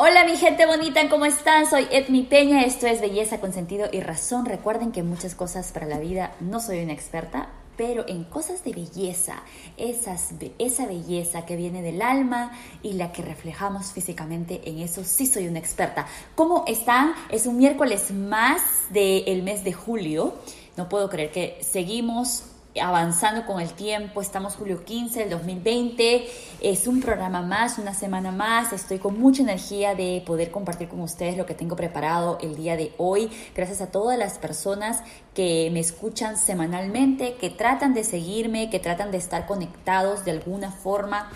Hola 0.00 0.24
mi 0.24 0.36
gente 0.36 0.64
bonita, 0.64 1.08
¿cómo 1.08 1.24
están? 1.24 1.68
Soy 1.68 1.88
Edmi 1.90 2.22
Peña, 2.22 2.62
esto 2.62 2.86
es 2.86 3.00
Belleza 3.00 3.40
con 3.40 3.52
Sentido 3.52 3.88
y 3.90 3.98
Razón. 3.98 4.46
Recuerden 4.46 4.92
que 4.92 5.02
muchas 5.02 5.34
cosas 5.34 5.72
para 5.72 5.86
la 5.86 5.98
vida 5.98 6.36
no 6.38 6.60
soy 6.60 6.84
una 6.84 6.92
experta, 6.92 7.48
pero 7.76 8.06
en 8.06 8.22
cosas 8.22 8.62
de 8.62 8.74
belleza, 8.74 9.42
esa 9.76 10.86
belleza 10.86 11.44
que 11.44 11.56
viene 11.56 11.82
del 11.82 12.00
alma 12.00 12.52
y 12.80 12.92
la 12.92 13.10
que 13.10 13.22
reflejamos 13.22 13.90
físicamente, 13.90 14.60
en 14.66 14.78
eso 14.78 15.02
sí 15.02 15.26
soy 15.26 15.48
una 15.48 15.58
experta. 15.58 16.06
¿Cómo 16.36 16.62
están? 16.68 17.14
Es 17.28 17.46
un 17.46 17.58
miércoles 17.58 18.12
más 18.12 18.62
del 18.90 19.42
mes 19.42 19.64
de 19.64 19.72
julio. 19.72 20.36
No 20.76 20.88
puedo 20.88 21.10
creer 21.10 21.32
que 21.32 21.58
seguimos 21.60 22.44
avanzando 22.80 23.44
con 23.46 23.60
el 23.60 23.72
tiempo. 23.72 24.20
Estamos 24.20 24.54
julio 24.54 24.84
15 24.84 25.20
del 25.20 25.30
2020. 25.30 26.28
Es 26.60 26.86
un 26.86 27.00
programa 27.00 27.42
más, 27.42 27.78
una 27.78 27.94
semana 27.94 28.30
más. 28.30 28.72
Estoy 28.72 28.98
con 28.98 29.18
mucha 29.18 29.42
energía 29.42 29.94
de 29.94 30.22
poder 30.26 30.50
compartir 30.50 30.88
con 30.88 31.00
ustedes 31.00 31.36
lo 31.36 31.46
que 31.46 31.54
tengo 31.54 31.76
preparado 31.76 32.38
el 32.40 32.56
día 32.56 32.76
de 32.76 32.92
hoy. 32.98 33.30
Gracias 33.54 33.80
a 33.80 33.90
todas 33.90 34.18
las 34.18 34.38
personas 34.38 35.02
que 35.34 35.70
me 35.72 35.80
escuchan 35.80 36.36
semanalmente, 36.36 37.34
que 37.34 37.50
tratan 37.50 37.94
de 37.94 38.04
seguirme, 38.04 38.70
que 38.70 38.78
tratan 38.78 39.10
de 39.10 39.18
estar 39.18 39.46
conectados 39.46 40.24
de 40.24 40.32
alguna 40.32 40.70
forma. 40.70 41.30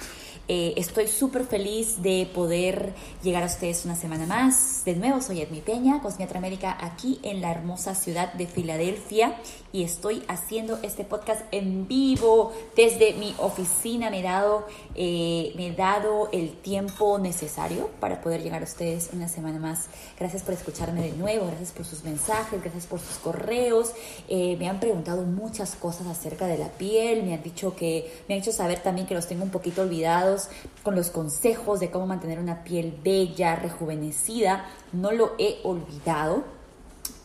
Eh, 0.49 0.75
estoy 0.77 1.07
súper 1.07 1.45
feliz 1.45 2.03
de 2.03 2.29
poder 2.35 2.93
llegar 3.23 3.45
a 3.45 3.47
ustedes 3.47 3.85
una 3.85 3.95
semana 3.95 4.27
más. 4.27 4.83
De 4.85 4.97
nuevo, 4.97 5.21
soy 5.21 5.41
Edmi 5.41 5.61
Peña, 5.61 6.01
Cosmiatra 6.01 6.39
América, 6.39 6.77
aquí 6.81 7.21
en 7.23 7.41
la 7.41 7.53
hermosa 7.53 7.95
ciudad 7.95 8.33
de 8.33 8.47
Filadelfia 8.49 9.37
y 9.73 9.85
estoy 9.85 10.23
haciendo 10.29 10.79
este 10.83 11.05
podcast 11.05 11.43
en 11.51 11.89
vivo 11.89 12.53
desde 12.77 13.15
mi 13.15 13.35
oficina. 13.39 14.11
Me 14.11 14.21
he 14.21 14.23
dado, 14.23 14.67
eh, 14.95 15.53
me 15.57 15.69
he 15.69 15.73
dado 15.73 16.29
el 16.33 16.53
tiempo 16.53 17.19
necesario 17.19 17.89
para 17.99 18.21
poder 18.21 18.43
llegar 18.43 18.61
a 18.61 18.65
ustedes 18.65 19.11
una 19.13 19.29
semana 19.29 19.59
más. 19.59 19.87
Gracias 20.19 20.43
por 20.43 20.55
escucharme 20.55 21.03
de 21.03 21.13
nuevo, 21.13 21.47
gracias 21.47 21.73
por 21.73 21.87
sus 21.87 22.05
mensajes, 22.05 22.61
gracias 22.61 22.87
por 22.87 23.01
sus 23.01 23.17
correos. 23.17 23.93
Eh, 24.29 24.57
me 24.59 24.69
han 24.69 24.79
preguntado 24.79 25.23
muchas 25.23 25.75
cosas 25.75 26.07
acerca 26.07 26.47
de 26.47 26.59
la 26.59 26.69
piel, 26.69 27.23
me 27.23 27.35
han 27.35 27.43
dicho 27.43 27.75
que, 27.75 28.23
me 28.29 28.35
han 28.35 28.41
hecho 28.41 28.53
saber 28.53 28.81
también 28.81 29.07
que 29.07 29.15
los 29.15 29.27
tengo 29.27 29.43
un 29.43 29.51
poquito 29.51 29.83
olvidados 29.83 30.49
con 30.83 30.95
los 30.95 31.11
consejos 31.11 31.81
de 31.81 31.91
cómo 31.91 32.07
mantener 32.07 32.39
una 32.39 32.63
piel 32.63 32.95
bella, 33.03 33.57
rejuvenecida. 33.57 34.67
No 34.93 35.13
lo 35.13 35.33
he 35.39 35.61
olvidado 35.65 36.62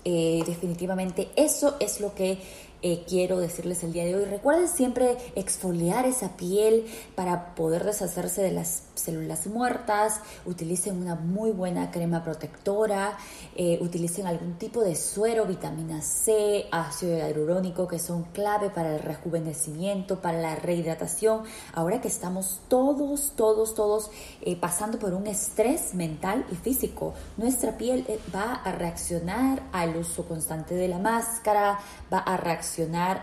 eh, 0.06 0.44
definitivamente 0.46 1.30
eso 1.36 1.76
es 1.80 2.00
lo 2.00 2.14
que 2.16 2.38
eh, 2.84 3.06
quiero 3.08 3.40
decirles 3.40 3.84
el 3.84 3.92
día 3.92 4.06
de 4.06 4.16
hoy. 4.16 4.26
Recuerden 4.26 4.68
siempre 4.68 5.18
exfoliar 5.36 6.06
esa 6.06 6.38
piel 6.38 6.86
para 7.16 7.56
poder 7.56 7.84
deshacerse 7.84 8.44
de 8.44 8.52
las 8.52 8.84
células 8.94 9.48
muertas. 9.48 10.20
Utilicen 10.46 11.02
una 11.02 11.16
muy 11.16 11.52
buena 11.52 11.90
crema 11.90 12.24
protectora. 12.24 13.18
Eh, 13.56 13.80
utilicen 13.82 14.28
algún 14.28 14.60
tipo 14.60 14.82
de 14.82 14.96
suero, 14.96 15.46
vitamina 15.46 16.02
C, 16.02 16.68
ácido 16.72 17.18
hialurónico, 17.18 17.88
que 17.88 17.98
son 17.98 18.26
clave 18.26 18.70
para 18.70 18.96
el 18.96 19.02
rejuvenecimiento, 19.02 20.22
para 20.22 20.40
la 20.40 20.56
rehidratación. 20.56 21.44
Ahora 21.74 22.00
que 22.00 22.08
estamos 22.10 22.62
todos, 22.68 23.34
todos, 23.36 23.74
todos 23.74 24.12
eh, 24.42 24.56
pasando 24.56 25.00
por 25.00 25.16
un 25.16 25.26
estrés 25.26 25.96
mental 25.96 26.46
y 26.52 26.56
físico, 26.56 27.16
nuestra 27.38 27.76
piel 27.76 28.06
va 28.34 28.54
a 28.54 28.72
reaccionar 28.72 29.64
al 29.72 29.98
uso 29.98 30.28
constante 30.28 30.76
de 30.76 30.88
la 30.88 31.00
máscara, 31.00 31.80
va 32.14 32.20
a 32.20 32.38
reaccionar 32.38 32.67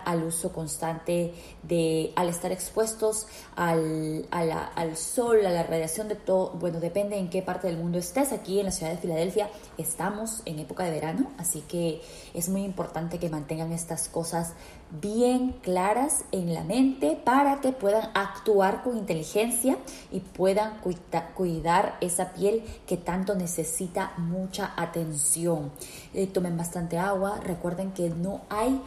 al 0.05 0.25
uso 0.25 0.53
constante 0.53 1.35
de, 1.63 2.13
al 2.17 2.29
estar 2.29 2.53
expuestos 2.53 3.27
al, 3.57 4.27
al 4.31 4.97
sol, 4.97 5.45
a 5.47 5.51
la 5.51 5.63
radiación 5.63 6.09
de 6.09 6.15
todo, 6.15 6.51
bueno, 6.53 6.81
depende 6.81 7.17
en 7.17 7.31
qué 7.31 7.43
parte 7.43 7.67
del 7.67 7.77
mundo 7.77 7.99
estés. 7.99 8.33
Aquí 8.33 8.59
en 8.59 8.67
la 8.67 8.73
ciudad 8.73 8.93
de 8.93 8.99
Filadelfia 8.99 9.49
estamos 9.79 10.43
en 10.45 10.59
época 10.59 10.85
de 10.85 10.91
verano, 10.91 11.31
así 11.39 11.61
que 11.63 12.03
es 12.35 12.49
muy 12.49 12.63
importante 12.63 13.19
que 13.19 13.29
mantengan 13.29 13.73
estas 13.73 14.09
cosas 14.09 14.55
bien 15.01 15.53
claras 15.63 16.25
en 16.31 16.55
la 16.55 16.63
mente 16.63 17.19
para 17.25 17.61
que 17.61 17.73
puedan 17.73 18.11
actuar 18.15 18.83
con 18.83 18.97
inteligencia 18.97 19.77
y 20.13 20.21
puedan 20.21 20.81
cuidar 21.35 21.97
esa 22.01 22.33
piel 22.33 22.63
que 22.87 22.97
tanto 22.97 23.35
necesita 23.35 24.13
mucha 24.17 24.73
atención. 24.77 25.73
Eh, 26.13 26.27
tomen 26.27 26.57
bastante 26.57 26.99
agua, 26.99 27.41
recuerden 27.43 27.93
que 27.93 28.11
no 28.11 28.43
hay 28.49 28.81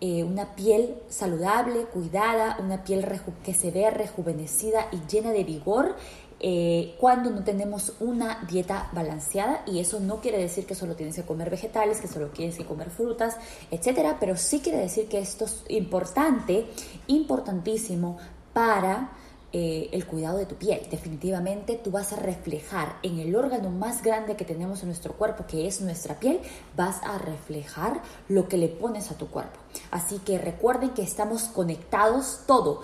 eh, 0.00 0.22
una 0.22 0.54
piel 0.54 0.96
saludable, 1.08 1.86
cuidada, 1.86 2.56
una 2.60 2.84
piel 2.84 3.06
que 3.44 3.54
se 3.54 3.70
vea 3.70 3.90
rejuvenecida 3.90 4.88
y 4.92 5.00
llena 5.10 5.32
de 5.32 5.42
vigor 5.44 5.96
eh, 6.40 6.94
cuando 7.00 7.30
no 7.30 7.42
tenemos 7.42 7.94
una 7.98 8.44
dieta 8.48 8.90
balanceada. 8.92 9.62
Y 9.66 9.80
eso 9.80 9.98
no 9.98 10.20
quiere 10.20 10.38
decir 10.38 10.66
que 10.66 10.76
solo 10.76 10.94
tienes 10.94 11.16
que 11.16 11.24
comer 11.24 11.50
vegetales, 11.50 12.00
que 12.00 12.06
solo 12.06 12.28
tienes 12.28 12.56
que 12.56 12.64
comer 12.64 12.90
frutas, 12.90 13.36
etcétera, 13.70 14.18
pero 14.20 14.36
sí 14.36 14.60
quiere 14.60 14.78
decir 14.78 15.08
que 15.08 15.18
esto 15.18 15.46
es 15.46 15.64
importante, 15.68 16.66
importantísimo 17.08 18.18
para 18.52 19.10
eh, 19.52 19.88
el 19.92 20.04
cuidado 20.04 20.36
de 20.36 20.44
tu 20.44 20.56
piel. 20.56 20.86
Definitivamente 20.90 21.80
tú 21.82 21.90
vas 21.90 22.12
a 22.12 22.16
reflejar 22.16 22.98
en 23.02 23.18
el 23.18 23.34
órgano 23.34 23.70
más 23.70 24.02
grande 24.02 24.36
que 24.36 24.44
tenemos 24.44 24.82
en 24.82 24.88
nuestro 24.88 25.14
cuerpo, 25.14 25.46
que 25.46 25.66
es 25.66 25.80
nuestra 25.80 26.20
piel, 26.20 26.40
vas 26.76 27.02
a 27.02 27.16
reflejar 27.16 28.02
lo 28.28 28.46
que 28.46 28.58
le 28.58 28.68
pones 28.68 29.10
a 29.10 29.16
tu 29.16 29.28
cuerpo. 29.28 29.58
Así 29.90 30.18
que 30.18 30.36
recuerden 30.36 30.90
que 30.90 31.02
estamos 31.02 31.44
conectados 31.44 32.42
todo, 32.46 32.82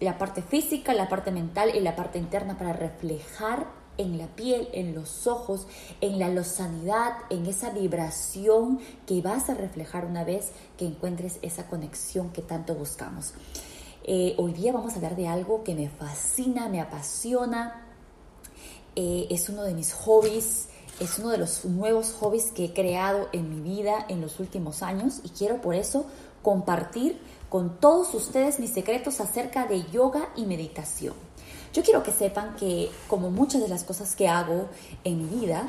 la 0.00 0.18
parte 0.18 0.42
física, 0.42 0.94
la 0.94 1.08
parte 1.08 1.30
mental 1.30 1.70
y 1.76 1.80
la 1.80 1.94
parte 1.94 2.18
interna 2.18 2.58
para 2.58 2.72
reflejar 2.72 3.68
en 3.96 4.18
la 4.18 4.26
piel, 4.28 4.68
en 4.72 4.94
los 4.94 5.26
ojos, 5.26 5.66
en 6.00 6.18
la 6.18 6.28
lozanidad, 6.28 7.18
en 7.28 7.46
esa 7.46 7.70
vibración 7.70 8.80
que 9.06 9.20
vas 9.20 9.48
a 9.50 9.54
reflejar 9.54 10.06
una 10.06 10.24
vez 10.24 10.52
que 10.76 10.86
encuentres 10.86 11.38
esa 11.42 11.68
conexión 11.68 12.30
que 12.30 12.42
tanto 12.42 12.74
buscamos. 12.74 13.34
Eh, 14.04 14.34
hoy 14.38 14.52
día 14.52 14.72
vamos 14.72 14.92
a 14.92 14.96
hablar 14.96 15.14
de 15.14 15.28
algo 15.28 15.62
que 15.62 15.74
me 15.74 15.88
fascina, 15.88 16.68
me 16.68 16.80
apasiona, 16.80 17.86
eh, 18.96 19.26
es 19.30 19.48
uno 19.48 19.62
de 19.62 19.74
mis 19.74 19.92
hobbies, 19.92 20.68
es 20.98 21.18
uno 21.18 21.30
de 21.30 21.38
los 21.38 21.64
nuevos 21.64 22.12
hobbies 22.12 22.50
que 22.52 22.66
he 22.66 22.72
creado 22.72 23.28
en 23.32 23.50
mi 23.50 23.60
vida 23.60 24.06
en 24.08 24.20
los 24.20 24.40
últimos 24.40 24.82
años 24.82 25.20
y 25.22 25.28
quiero 25.28 25.60
por 25.60 25.74
eso 25.74 26.06
compartir 26.42 27.20
con 27.48 27.78
todos 27.78 28.14
ustedes 28.14 28.58
mis 28.58 28.70
secretos 28.70 29.20
acerca 29.20 29.66
de 29.66 29.84
yoga 29.90 30.30
y 30.34 30.46
meditación. 30.46 31.14
Yo 31.72 31.82
quiero 31.82 32.02
que 32.02 32.10
sepan 32.10 32.56
que 32.56 32.90
como 33.06 33.30
muchas 33.30 33.60
de 33.60 33.68
las 33.68 33.84
cosas 33.84 34.16
que 34.16 34.28
hago 34.28 34.68
en 35.04 35.18
mi 35.18 35.40
vida, 35.40 35.68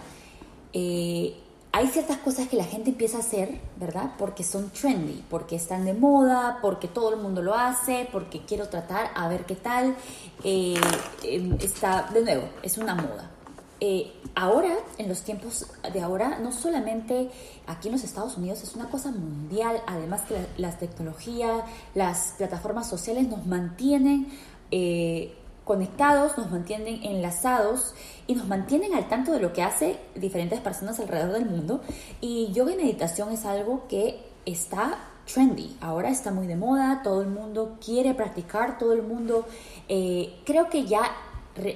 eh, 0.74 1.36
hay 1.74 1.88
ciertas 1.88 2.18
cosas 2.18 2.50
que 2.50 2.58
la 2.58 2.66
gente 2.66 2.90
empieza 2.90 3.18
a 3.18 3.20
hacer, 3.22 3.59
¿verdad? 3.78 4.12
Porque 4.18 4.44
son 4.44 4.70
trendy, 4.72 5.24
porque 5.30 5.56
están 5.56 5.86
de 5.86 5.94
moda, 5.94 6.59
porque 6.62 6.88
todo 6.88 7.14
el 7.14 7.22
mundo 7.22 7.42
lo 7.42 7.56
hace, 7.56 8.09
porque 8.12 8.42
quiero 8.46 8.68
tratar 8.68 9.12
a 9.16 9.28
ver 9.30 9.46
qué 9.46 9.56
tal. 9.56 9.96
Eh, 10.44 10.76
em, 11.24 11.54
está, 11.62 12.10
de 12.14 12.24
nuevo, 12.24 12.50
es 12.62 12.78
una 12.78 12.96
moda. 12.96 13.31
Eh, 13.80 14.12
ahora, 14.36 14.76
en 14.98 15.08
los 15.08 15.22
tiempos 15.24 15.66
de 15.92 16.02
ahora, 16.02 16.40
no 16.40 16.52
solamente 16.52 17.31
aquí 17.68 17.88
en 17.88 17.94
los 17.94 18.04
Estados 18.04 18.38
Unidos, 18.38 18.62
es 18.64 18.76
una 18.76 18.90
cosa 18.90 19.12
mundial, 19.12 19.81
además 19.88 20.22
que 20.24 20.36
la, 20.58 20.78
tecnología, 20.78 21.64
las 21.96 22.36
plataformas 22.38 22.90
sociales 22.90 23.28
nos 23.28 23.46
mantienen 23.48 24.28
eh, 24.72 25.34
conectados, 25.64 26.38
nos 26.38 26.52
mantienen 26.52 27.04
enlazados 27.04 27.94
y 28.28 28.36
nos 28.36 28.48
mantienen 28.48 28.94
al 28.94 29.08
tanto 29.08 29.32
de 29.32 29.40
lo 29.40 29.54
que 29.54 29.64
hace 29.64 30.00
diferentes 30.16 30.60
personas 30.60 31.00
alrededor 31.00 31.34
del 31.34 31.46
mundo. 31.46 31.82
Y 32.20 32.52
yoga 32.52 32.74
y 32.74 32.78
meditación 32.78 33.32
es 33.32 33.46
algo 33.46 33.88
que 33.88 34.20
está 34.46 34.98
trendy, 35.32 35.78
ahora 35.82 36.10
está 36.10 36.32
muy 36.32 36.48
de 36.48 36.56
moda, 36.56 37.02
todo 37.04 37.22
el 37.22 37.30
mundo 37.30 37.78
quiere 37.84 38.14
practicar, 38.14 38.78
todo 38.78 38.94
el 38.94 39.04
mundo, 39.04 39.46
eh, 39.88 40.42
creo 40.46 40.68
que 40.70 40.86
ya 40.86 41.04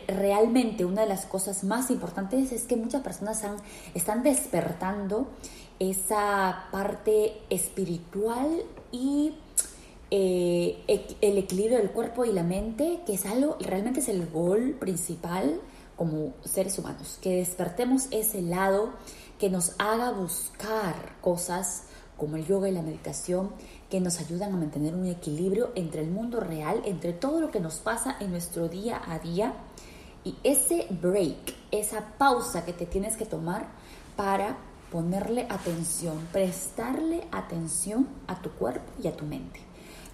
realmente 0.07 0.85
una 0.85 1.01
de 1.01 1.07
las 1.07 1.25
cosas 1.25 1.63
más 1.63 1.91
importantes 1.91 2.51
es 2.51 2.63
que 2.63 2.75
muchas 2.75 3.01
personas 3.01 3.43
están 3.93 4.23
despertando 4.23 5.27
esa 5.79 6.67
parte 6.71 7.41
espiritual 7.49 8.63
y 8.91 9.33
eh, 10.11 10.83
el 11.21 11.37
equilibrio 11.37 11.77
del 11.77 11.91
cuerpo 11.91 12.25
y 12.25 12.31
la 12.31 12.43
mente, 12.43 13.01
que 13.05 13.13
es 13.15 13.25
algo, 13.25 13.57
realmente 13.59 13.99
es 13.99 14.09
el 14.09 14.27
gol 14.27 14.77
principal 14.79 15.59
como 15.95 16.33
seres 16.43 16.77
humanos, 16.77 17.19
que 17.21 17.37
despertemos 17.37 18.07
ese 18.11 18.41
lado 18.41 18.91
que 19.39 19.49
nos 19.49 19.73
haga 19.79 20.11
buscar 20.11 21.15
cosas 21.21 21.83
como 22.17 22.37
el 22.37 22.45
yoga 22.45 22.69
y 22.69 22.71
la 22.71 22.81
meditación 22.81 23.51
que 23.89 23.99
nos 23.99 24.19
ayudan 24.19 24.53
a 24.53 24.57
mantener 24.57 24.95
un 24.95 25.07
equilibrio 25.07 25.71
entre 25.75 26.01
el 26.01 26.11
mundo 26.11 26.39
real, 26.39 26.81
entre 26.85 27.13
todo 27.13 27.39
lo 27.39 27.51
que 27.51 27.59
nos 27.59 27.79
pasa 27.79 28.15
en 28.19 28.31
nuestro 28.31 28.69
día 28.69 29.01
a 29.05 29.19
día 29.19 29.53
y 30.23 30.35
ese 30.43 30.87
break, 30.89 31.55
esa 31.71 32.17
pausa 32.17 32.65
que 32.65 32.73
te 32.73 32.85
tienes 32.85 33.15
que 33.15 33.25
tomar 33.25 33.67
para 34.15 34.57
ponerle 34.91 35.45
atención, 35.49 36.27
prestarle 36.31 37.27
atención 37.31 38.07
a 38.27 38.41
tu 38.41 38.49
cuerpo 38.51 38.91
y 39.01 39.07
a 39.07 39.15
tu 39.15 39.25
mente. 39.25 39.64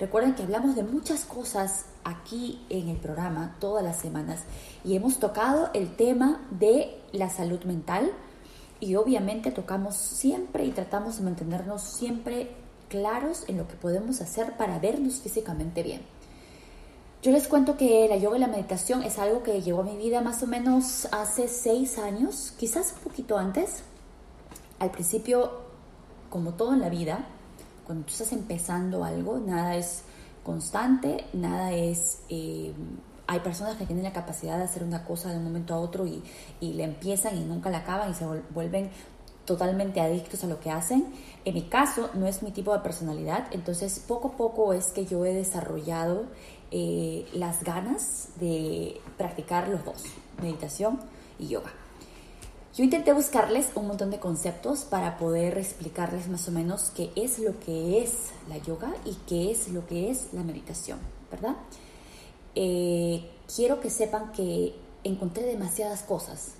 Recuerden 0.01 0.33
que 0.33 0.41
hablamos 0.41 0.75
de 0.75 0.81
muchas 0.81 1.25
cosas 1.25 1.85
aquí 2.03 2.65
en 2.69 2.89
el 2.89 2.97
programa 2.97 3.55
todas 3.59 3.83
las 3.83 3.99
semanas 3.99 4.39
y 4.83 4.95
hemos 4.95 5.19
tocado 5.19 5.69
el 5.75 5.95
tema 5.95 6.41
de 6.49 6.99
la 7.11 7.29
salud 7.29 7.63
mental 7.65 8.11
y 8.79 8.95
obviamente 8.95 9.51
tocamos 9.51 9.95
siempre 9.95 10.65
y 10.65 10.71
tratamos 10.71 11.17
de 11.17 11.25
mantenernos 11.25 11.83
siempre 11.83 12.49
claros 12.89 13.43
en 13.47 13.57
lo 13.57 13.67
que 13.67 13.75
podemos 13.75 14.21
hacer 14.21 14.57
para 14.57 14.79
vernos 14.79 15.19
físicamente 15.19 15.83
bien. 15.83 16.01
Yo 17.21 17.31
les 17.31 17.47
cuento 17.47 17.77
que 17.77 18.07
la 18.09 18.17
yoga 18.17 18.37
y 18.37 18.39
la 18.39 18.47
meditación 18.47 19.03
es 19.03 19.19
algo 19.19 19.43
que 19.43 19.61
llegó 19.61 19.81
a 19.81 19.83
mi 19.83 19.97
vida 19.97 20.21
más 20.21 20.41
o 20.41 20.47
menos 20.47 21.07
hace 21.11 21.47
seis 21.47 21.99
años, 21.99 22.55
quizás 22.57 22.95
un 22.97 23.03
poquito 23.03 23.37
antes. 23.37 23.83
Al 24.79 24.89
principio, 24.89 25.61
como 26.31 26.55
todo 26.55 26.73
en 26.73 26.81
la 26.81 26.89
vida, 26.89 27.27
cuando 27.91 28.05
tú 28.05 28.13
estás 28.13 28.31
empezando 28.31 29.03
algo, 29.03 29.37
nada 29.37 29.75
es 29.75 30.03
constante, 30.45 31.25
nada 31.33 31.73
es... 31.73 32.19
Eh, 32.29 32.71
hay 33.27 33.39
personas 33.41 33.75
que 33.75 33.85
tienen 33.85 34.05
la 34.05 34.13
capacidad 34.13 34.57
de 34.57 34.63
hacer 34.63 34.83
una 34.83 35.03
cosa 35.03 35.29
de 35.29 35.37
un 35.37 35.43
momento 35.43 35.73
a 35.73 35.79
otro 35.79 36.05
y, 36.05 36.23
y 36.61 36.71
le 36.73 36.85
empiezan 36.85 37.37
y 37.37 37.41
nunca 37.43 37.69
la 37.69 37.79
acaban 37.79 38.11
y 38.11 38.13
se 38.13 38.25
vuelven 38.51 38.91
totalmente 39.43 39.99
adictos 39.99 40.41
a 40.45 40.47
lo 40.47 40.61
que 40.61 40.71
hacen. 40.71 41.13
En 41.43 41.53
mi 41.53 41.63
caso, 41.63 42.09
no 42.13 42.27
es 42.27 42.43
mi 42.43 42.51
tipo 42.51 42.71
de 42.73 42.79
personalidad, 42.79 43.47
entonces 43.51 43.99
poco 43.99 44.29
a 44.29 44.37
poco 44.37 44.71
es 44.71 44.87
que 44.93 45.05
yo 45.05 45.25
he 45.25 45.33
desarrollado 45.33 46.27
eh, 46.71 47.27
las 47.33 47.61
ganas 47.63 48.29
de 48.39 49.01
practicar 49.17 49.67
los 49.67 49.83
dos, 49.83 50.03
meditación 50.41 50.97
y 51.39 51.49
yoga. 51.49 51.71
Yo 52.73 52.85
intenté 52.85 53.11
buscarles 53.11 53.69
un 53.75 53.87
montón 53.87 54.11
de 54.11 54.19
conceptos 54.19 54.85
para 54.85 55.17
poder 55.17 55.57
explicarles 55.57 56.29
más 56.29 56.47
o 56.47 56.51
menos 56.51 56.91
qué 56.95 57.11
es 57.17 57.37
lo 57.37 57.59
que 57.59 58.01
es 58.01 58.29
la 58.47 58.59
yoga 58.59 58.93
y 59.03 59.15
qué 59.27 59.51
es 59.51 59.67
lo 59.67 59.85
que 59.85 60.09
es 60.09 60.29
la 60.31 60.41
meditación, 60.41 60.97
¿verdad? 61.29 61.57
Eh, 62.55 63.29
quiero 63.53 63.81
que 63.81 63.89
sepan 63.89 64.31
que 64.31 64.73
encontré 65.03 65.43
demasiadas 65.43 66.03
cosas 66.03 66.53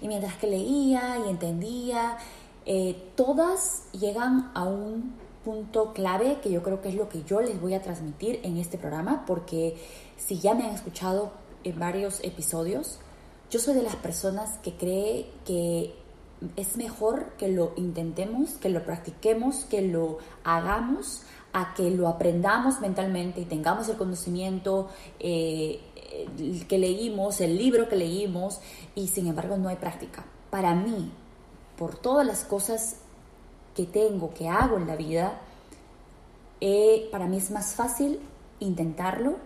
y 0.00 0.06
mientras 0.06 0.36
que 0.36 0.46
leía 0.46 1.18
y 1.26 1.30
entendía, 1.30 2.16
eh, 2.64 3.10
todas 3.16 3.84
llegan 3.92 4.52
a 4.54 4.62
un 4.64 5.14
punto 5.44 5.92
clave 5.92 6.38
que 6.42 6.50
yo 6.50 6.62
creo 6.62 6.80
que 6.80 6.90
es 6.90 6.94
lo 6.94 7.08
que 7.08 7.24
yo 7.24 7.40
les 7.40 7.60
voy 7.60 7.74
a 7.74 7.82
transmitir 7.82 8.38
en 8.44 8.56
este 8.56 8.78
programa, 8.78 9.24
porque 9.26 9.76
si 10.16 10.38
ya 10.38 10.54
me 10.54 10.64
han 10.64 10.74
escuchado 10.74 11.32
en 11.64 11.78
varios 11.78 12.20
episodios, 12.22 13.00
yo 13.50 13.60
soy 13.60 13.74
de 13.74 13.82
las 13.82 13.96
personas 13.96 14.58
que 14.58 14.74
cree 14.74 15.30
que 15.44 15.94
es 16.56 16.76
mejor 16.76 17.32
que 17.38 17.48
lo 17.48 17.72
intentemos, 17.76 18.52
que 18.52 18.68
lo 18.68 18.84
practiquemos, 18.84 19.64
que 19.64 19.82
lo 19.82 20.18
hagamos, 20.44 21.22
a 21.52 21.72
que 21.74 21.90
lo 21.90 22.08
aprendamos 22.08 22.80
mentalmente 22.80 23.40
y 23.40 23.44
tengamos 23.46 23.88
el 23.88 23.96
conocimiento 23.96 24.88
eh, 25.18 25.80
que 26.68 26.78
leímos, 26.78 27.40
el 27.40 27.56
libro 27.56 27.88
que 27.88 27.96
leímos, 27.96 28.60
y 28.94 29.08
sin 29.08 29.26
embargo 29.26 29.56
no 29.56 29.68
hay 29.68 29.76
práctica. 29.76 30.24
Para 30.50 30.74
mí, 30.74 31.10
por 31.78 31.96
todas 31.96 32.26
las 32.26 32.44
cosas 32.44 32.96
que 33.74 33.84
tengo, 33.84 34.34
que 34.34 34.48
hago 34.48 34.76
en 34.76 34.86
la 34.86 34.96
vida, 34.96 35.40
eh, 36.60 37.08
para 37.10 37.26
mí 37.26 37.38
es 37.38 37.50
más 37.50 37.74
fácil 37.74 38.20
intentarlo, 38.60 39.36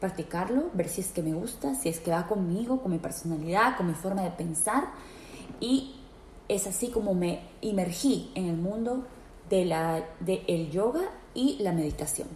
practicarlo, 0.00 0.70
ver 0.74 0.88
si 0.88 1.00
es 1.00 1.08
que 1.08 1.22
me 1.22 1.32
gusta, 1.32 1.74
si 1.74 1.88
es 1.88 2.00
que 2.00 2.10
va 2.10 2.26
conmigo, 2.26 2.82
con 2.82 2.92
mi 2.92 2.98
personalidad, 2.98 3.76
con 3.76 3.86
mi 3.86 3.94
forma 3.94 4.22
de 4.22 4.30
pensar. 4.30 4.92
Y 5.60 5.96
es 6.48 6.66
así 6.66 6.88
como 6.88 7.14
me 7.14 7.40
imergí 7.60 8.30
en 8.34 8.46
el 8.46 8.56
mundo 8.56 9.04
de 9.48 9.64
la, 9.64 10.04
de 10.20 10.42
el 10.48 10.70
yoga 10.70 11.02
y 11.34 11.58
la 11.60 11.72
meditación. 11.72 12.28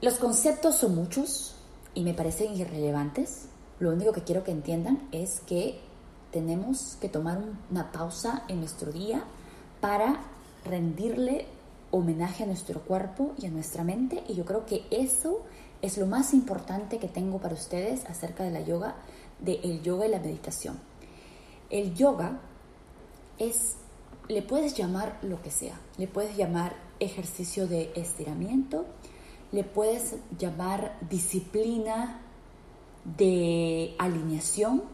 Los 0.00 0.14
conceptos 0.14 0.76
son 0.76 0.94
muchos 0.94 1.54
y 1.94 2.02
me 2.02 2.14
parecen 2.14 2.54
irrelevantes. 2.54 3.48
Lo 3.78 3.90
único 3.90 4.12
que 4.12 4.22
quiero 4.22 4.44
que 4.44 4.50
entiendan 4.50 5.08
es 5.12 5.40
que 5.40 5.80
tenemos 6.30 6.96
que 7.00 7.08
tomar 7.08 7.38
una 7.70 7.92
pausa 7.92 8.44
en 8.48 8.58
nuestro 8.58 8.92
día 8.92 9.24
para 9.80 10.20
rendirle 10.64 11.46
homenaje 11.90 12.42
a 12.42 12.46
nuestro 12.46 12.80
cuerpo 12.80 13.32
y 13.38 13.46
a 13.46 13.50
nuestra 13.50 13.84
mente. 13.84 14.24
Y 14.28 14.34
yo 14.34 14.44
creo 14.44 14.66
que 14.66 14.84
eso 14.90 15.42
es 15.84 15.98
lo 15.98 16.06
más 16.06 16.32
importante 16.32 16.98
que 16.98 17.08
tengo 17.08 17.38
para 17.38 17.54
ustedes 17.54 18.06
acerca 18.06 18.42
de 18.42 18.50
la 18.50 18.62
yoga, 18.62 18.96
de 19.38 19.60
el 19.62 19.82
yoga 19.82 20.06
y 20.06 20.10
la 20.10 20.18
meditación. 20.18 20.78
El 21.68 21.94
yoga 21.94 22.40
es, 23.38 23.76
le 24.28 24.40
puedes 24.40 24.74
llamar 24.74 25.18
lo 25.20 25.42
que 25.42 25.50
sea, 25.50 25.78
le 25.98 26.06
puedes 26.08 26.38
llamar 26.38 26.74
ejercicio 27.00 27.66
de 27.66 27.92
estiramiento, 27.96 28.86
le 29.52 29.62
puedes 29.62 30.16
llamar 30.38 30.96
disciplina 31.10 32.22
de 33.04 33.94
alineación, 33.98 34.84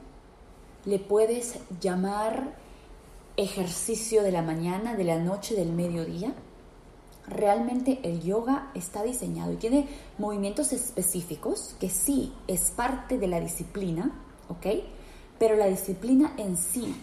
le 0.87 0.99
puedes 0.99 1.61
llamar 1.81 2.57
ejercicio 3.37 4.25
de 4.25 4.33
la 4.33 4.43
mañana, 4.43 4.97
de 4.97 5.05
la 5.05 5.21
noche, 5.21 5.55
del 5.55 5.73
mediodía. 5.73 6.35
Realmente 7.31 8.01
el 8.03 8.21
yoga 8.23 8.73
está 8.75 9.05
diseñado 9.05 9.53
y 9.53 9.57
tiene 9.57 9.89
movimientos 10.19 10.73
específicos 10.73 11.77
que 11.79 11.89
sí 11.89 12.33
es 12.49 12.73
parte 12.73 13.19
de 13.19 13.29
la 13.29 13.41
disciplina, 13.41 14.11
¿ok? 14.49 14.67
Pero 15.39 15.57
la 15.57 15.67
disciplina 15.67 16.35
en 16.37 16.57
sí, 16.57 16.95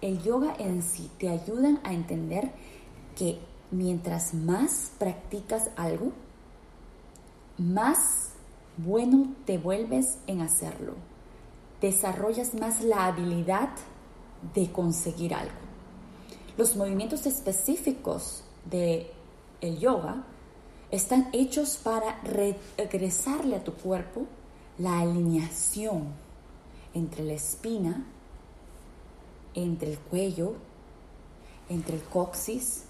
el 0.00 0.20
yoga 0.22 0.54
en 0.58 0.82
sí, 0.82 1.08
te 1.18 1.28
ayudan 1.28 1.80
a 1.84 1.94
entender 1.94 2.50
que 3.16 3.38
mientras 3.70 4.34
más 4.34 4.90
practicas 4.98 5.70
algo, 5.76 6.10
más 7.56 8.32
bueno 8.76 9.34
te 9.44 9.56
vuelves 9.56 10.18
en 10.26 10.40
hacerlo. 10.40 10.94
Desarrollas 11.80 12.54
más 12.54 12.82
la 12.82 13.06
habilidad 13.06 13.70
de 14.52 14.70
conseguir 14.72 15.32
algo. 15.32 15.54
Los 16.58 16.74
movimientos 16.74 17.24
específicos 17.26 18.42
de 18.68 19.12
el 19.60 19.78
yoga 19.78 20.24
están 20.90 21.28
hechos 21.32 21.78
para 21.82 22.20
regresarle 22.22 23.56
a 23.56 23.64
tu 23.64 23.74
cuerpo 23.74 24.26
la 24.78 25.00
alineación 25.00 26.08
entre 26.94 27.24
la 27.24 27.32
espina, 27.32 28.04
entre 29.54 29.92
el 29.92 29.98
cuello, 29.98 30.54
entre 31.68 31.96
el 31.96 32.02
coxis, 32.02 32.84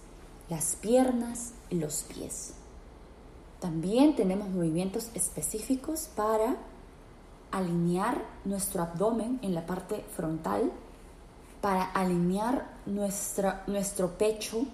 las 0.48 0.76
piernas 0.76 1.52
y 1.70 1.76
los 1.76 2.02
pies. 2.02 2.54
También 3.60 4.14
tenemos 4.14 4.48
movimientos 4.50 5.10
específicos 5.14 6.08
para 6.14 6.56
alinear 7.50 8.22
nuestro 8.44 8.82
abdomen 8.82 9.38
en 9.42 9.54
la 9.54 9.64
parte 9.64 10.04
frontal 10.14 10.70
para 11.60 11.84
alinear 11.84 12.76
nuestra, 12.86 13.64
nuestro 13.66 14.16
pecho 14.18 14.66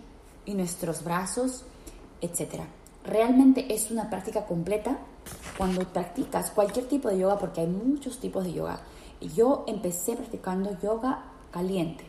y 0.44 0.54
nuestros 0.54 1.04
brazos, 1.04 1.64
etc. 2.22 2.62
Realmente 3.04 3.74
es 3.74 3.90
una 3.90 4.08
práctica 4.08 4.46
completa 4.46 4.98
cuando 5.58 5.86
practicas 5.92 6.50
cualquier 6.50 6.86
tipo 6.86 7.10
de 7.10 7.18
yoga, 7.18 7.38
porque 7.38 7.60
hay 7.60 7.66
muchos 7.66 8.18
tipos 8.18 8.44
de 8.44 8.54
yoga. 8.54 8.80
Yo 9.20 9.64
empecé 9.66 10.16
practicando 10.16 10.78
yoga 10.80 11.24
caliente, 11.50 12.04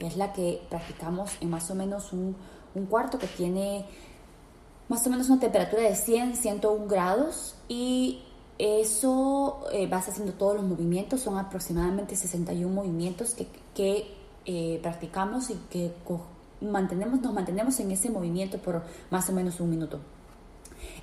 es 0.00 0.16
la 0.16 0.32
que 0.32 0.62
practicamos 0.70 1.32
en 1.40 1.50
más 1.50 1.70
o 1.70 1.74
menos 1.74 2.12
un, 2.12 2.34
un 2.74 2.86
cuarto 2.86 3.18
que 3.18 3.26
tiene 3.26 3.84
más 4.88 5.06
o 5.06 5.10
menos 5.10 5.28
una 5.28 5.40
temperatura 5.40 5.82
de 5.82 5.94
100, 5.94 6.36
101 6.36 6.86
grados 6.86 7.54
y 7.68 8.22
eso 8.58 9.60
eh, 9.72 9.86
vas 9.86 10.08
haciendo 10.08 10.32
todos 10.32 10.56
los 10.56 10.64
movimientos, 10.64 11.20
son 11.20 11.38
aproximadamente 11.38 12.16
61 12.16 12.74
movimientos 12.74 13.36
que, 13.74 14.16
eh, 14.46 14.78
practicamos 14.82 15.50
y 15.50 15.54
que 15.70 15.92
mantenemos, 16.60 17.20
nos 17.20 17.32
mantenemos 17.32 17.78
en 17.80 17.90
ese 17.90 18.10
movimiento 18.10 18.58
por 18.58 18.82
más 19.10 19.28
o 19.28 19.32
menos 19.32 19.60
un 19.60 19.70
minuto. 19.70 20.00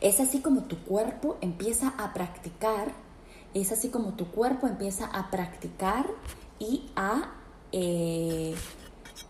Es 0.01 0.19
así 0.19 0.39
como 0.39 0.63
tu 0.63 0.77
cuerpo 0.83 1.37
empieza 1.41 1.93
a 1.97 2.13
practicar, 2.13 2.91
es 3.53 3.71
así 3.71 3.89
como 3.89 4.13
tu 4.13 4.27
cuerpo 4.27 4.67
empieza 4.67 5.05
a 5.05 5.31
practicar 5.31 6.07
y 6.59 6.89
a 6.95 7.33
eh, 7.71 8.55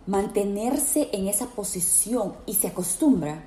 mantenerse 0.08 1.10
en 1.14 1.28
esa 1.28 1.48
posición 1.48 2.36
y 2.46 2.56
se 2.56 2.68
acostumbra 2.68 3.46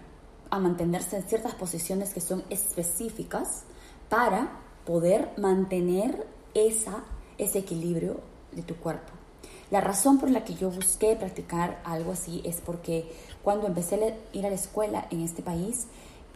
a 0.51 0.59
mantenerse 0.59 1.17
en 1.17 1.23
ciertas 1.25 1.55
posiciones 1.55 2.15
que 2.15 2.21
son 2.21 2.43
específicas 2.51 3.65
para 4.09 4.61
poder 4.87 5.33
mantener 5.37 6.27
esa, 6.55 7.05
ese 7.37 7.59
equilibrio 7.59 8.21
de 8.53 8.63
tu 8.63 8.77
cuerpo. 8.77 9.18
La 9.71 9.81
razón 9.81 10.19
por 10.19 10.31
la 10.31 10.45
que 10.45 10.55
yo 10.55 10.71
busqué 10.71 11.15
practicar 11.17 11.81
algo 11.85 12.13
así 12.13 12.41
es 12.45 12.61
porque 12.65 13.11
cuando 13.43 13.67
empecé 13.67 13.97
a 13.97 14.37
ir 14.37 14.47
a 14.47 14.49
la 14.49 14.55
escuela 14.55 15.07
en 15.11 15.23
este 15.23 15.43
país, 15.43 15.87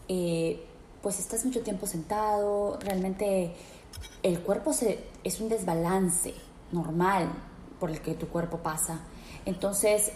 eh, 0.09 0.63
pues 1.03 1.19
estás 1.19 1.45
mucho 1.45 1.63
tiempo 1.63 1.87
sentado, 1.87 2.79
realmente 2.81 3.53
el 4.23 4.41
cuerpo 4.41 4.73
se, 4.73 5.05
es 5.25 5.41
un 5.41 5.49
desbalance 5.49 6.35
normal 6.73 7.33
por 7.81 7.91
el 7.91 8.01
que 8.01 8.15
tu 8.15 8.29
cuerpo 8.29 8.59
pasa. 8.59 9.01
Entonces 9.47 10.13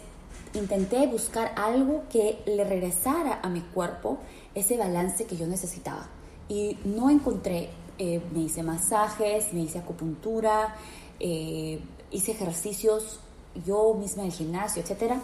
intenté 0.55 1.07
buscar 1.07 1.53
algo 1.57 2.05
que 2.11 2.43
le 2.47 2.65
regresara 2.65 3.41
a 3.43 3.49
mi 3.49 3.61
cuerpo 3.61 4.19
ese 4.55 4.77
balance 4.77 5.25
que 5.25 5.37
yo 5.37 5.47
necesitaba 5.47 6.09
y 6.49 6.79
no 6.85 7.11
encontré, 7.11 7.71
eh, 7.99 8.21
me 8.33 8.41
hice 8.41 8.63
masajes, 8.63 9.53
me 9.53 9.61
hice 9.61 9.79
acupuntura, 9.79 10.77
eh, 11.19 11.81
hice 12.17 12.33
ejercicios 12.33 13.21
yo 13.65 13.95
misma 13.95 14.23
en 14.23 14.29
el 14.29 14.35
gimnasio, 14.35 14.83
etcétera, 14.83 15.21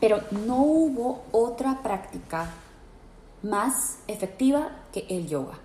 pero 0.00 0.20
no 0.30 0.62
hubo 0.62 1.22
otra 1.32 1.82
práctica 1.82 2.50
más 3.42 3.98
efectiva 4.06 4.70
que 4.92 5.06
el 5.08 5.26
yoga. 5.28 5.58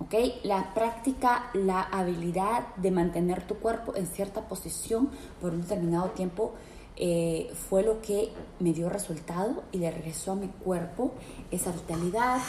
¿Ok? 0.00 0.14
La 0.42 0.74
práctica, 0.74 1.50
la 1.54 1.82
habilidad 1.82 2.74
de 2.76 2.90
mantener 2.90 3.46
tu 3.46 3.56
cuerpo 3.56 3.94
en 3.94 4.06
cierta 4.06 4.48
posición 4.48 5.10
por 5.40 5.52
un 5.52 5.62
determinado 5.62 6.10
tiempo 6.10 6.54
eh, 6.96 7.52
fue 7.68 7.84
lo 7.84 8.02
que 8.02 8.32
me 8.58 8.72
dio 8.72 8.88
resultado 8.88 9.62
y 9.70 9.78
le 9.78 9.90
regresó 9.90 10.32
a 10.32 10.36
mi 10.36 10.48
cuerpo 10.48 11.12
esa 11.50 11.70
vitalidad, 11.70 12.40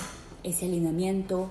ese 0.41 0.65
alineamiento, 0.65 1.49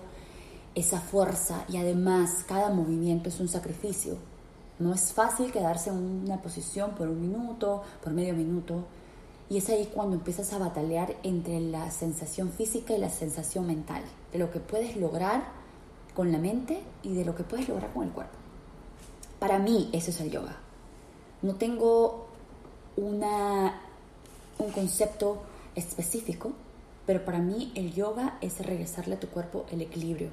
esa 0.74 1.00
fuerza 1.00 1.64
y 1.68 1.76
además 1.76 2.44
cada 2.46 2.70
movimiento 2.70 3.28
es 3.28 3.38
un 3.38 3.48
sacrificio. 3.48 4.31
No 4.79 4.95
es 4.95 5.12
fácil 5.12 5.52
quedarse 5.52 5.91
en 5.91 5.97
una 6.25 6.41
posición 6.41 6.93
por 6.93 7.09
un 7.09 7.21
minuto, 7.21 7.83
por 8.02 8.12
medio 8.12 8.35
minuto. 8.35 8.85
Y 9.49 9.59
es 9.59 9.69
ahí 9.69 9.91
cuando 9.93 10.17
empiezas 10.17 10.52
a 10.52 10.59
batalear 10.59 11.14
entre 11.23 11.61
la 11.61 11.91
sensación 11.91 12.50
física 12.50 12.95
y 12.95 12.99
la 12.99 13.11
sensación 13.11 13.67
mental, 13.67 14.02
de 14.33 14.38
lo 14.38 14.50
que 14.50 14.61
puedes 14.61 14.97
lograr 14.97 15.45
con 16.14 16.33
la 16.33 16.38
mente 16.38 16.83
y 17.02 17.14
de 17.14 17.25
lo 17.25 17.35
que 17.35 17.45
puedes 17.45 17.69
lograr 17.69 17.93
con 17.93 18.05
el 18.05 18.11
cuerpo. 18.11 18.37
Para 19.38 19.59
mí 19.59 19.91
eso 19.93 20.11
es 20.11 20.21
el 20.21 20.31
yoga. 20.31 20.57
No 21.43 21.57
tengo 21.57 22.26
una, 22.97 23.81
un 24.59 24.71
concepto 24.71 25.43
específico, 25.75 26.52
pero 27.07 27.25
para 27.25 27.38
mí 27.38 27.73
el 27.75 27.93
yoga 27.93 28.38
es 28.41 28.64
regresarle 28.64 29.17
a 29.17 29.21
tu 29.21 29.29
cuerpo 29.29 29.67
el 29.71 29.83
equilibrio, 29.83 30.31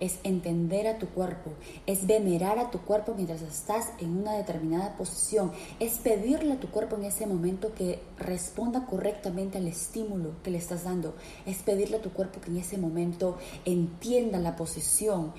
es 0.00 0.18
entender 0.24 0.88
a 0.88 0.98
tu 0.98 1.08
cuerpo, 1.08 1.52
es 1.86 2.06
venerar 2.06 2.58
a 2.58 2.70
tu 2.70 2.80
cuerpo 2.80 3.14
mientras 3.14 3.42
estás 3.42 3.90
en 3.98 4.16
una 4.16 4.32
determinada 4.32 4.96
posición, 4.96 5.52
es 5.78 5.98
pedirle 5.98 6.54
a 6.54 6.60
tu 6.60 6.68
cuerpo 6.70 6.96
en 6.96 7.04
ese 7.04 7.26
momento 7.26 7.74
que 7.74 8.00
responda 8.18 8.86
correctamente 8.86 9.58
al 9.58 9.66
estímulo 9.66 10.42
que 10.42 10.50
le 10.50 10.58
estás 10.58 10.84
dando, 10.84 11.14
es 11.46 11.58
pedirle 11.58 11.98
a 11.98 12.02
tu 12.02 12.10
cuerpo 12.10 12.40
que 12.40 12.50
en 12.50 12.56
ese 12.56 12.78
momento 12.78 13.38
entienda 13.64 14.38
la 14.38 14.56
posición. 14.56 15.32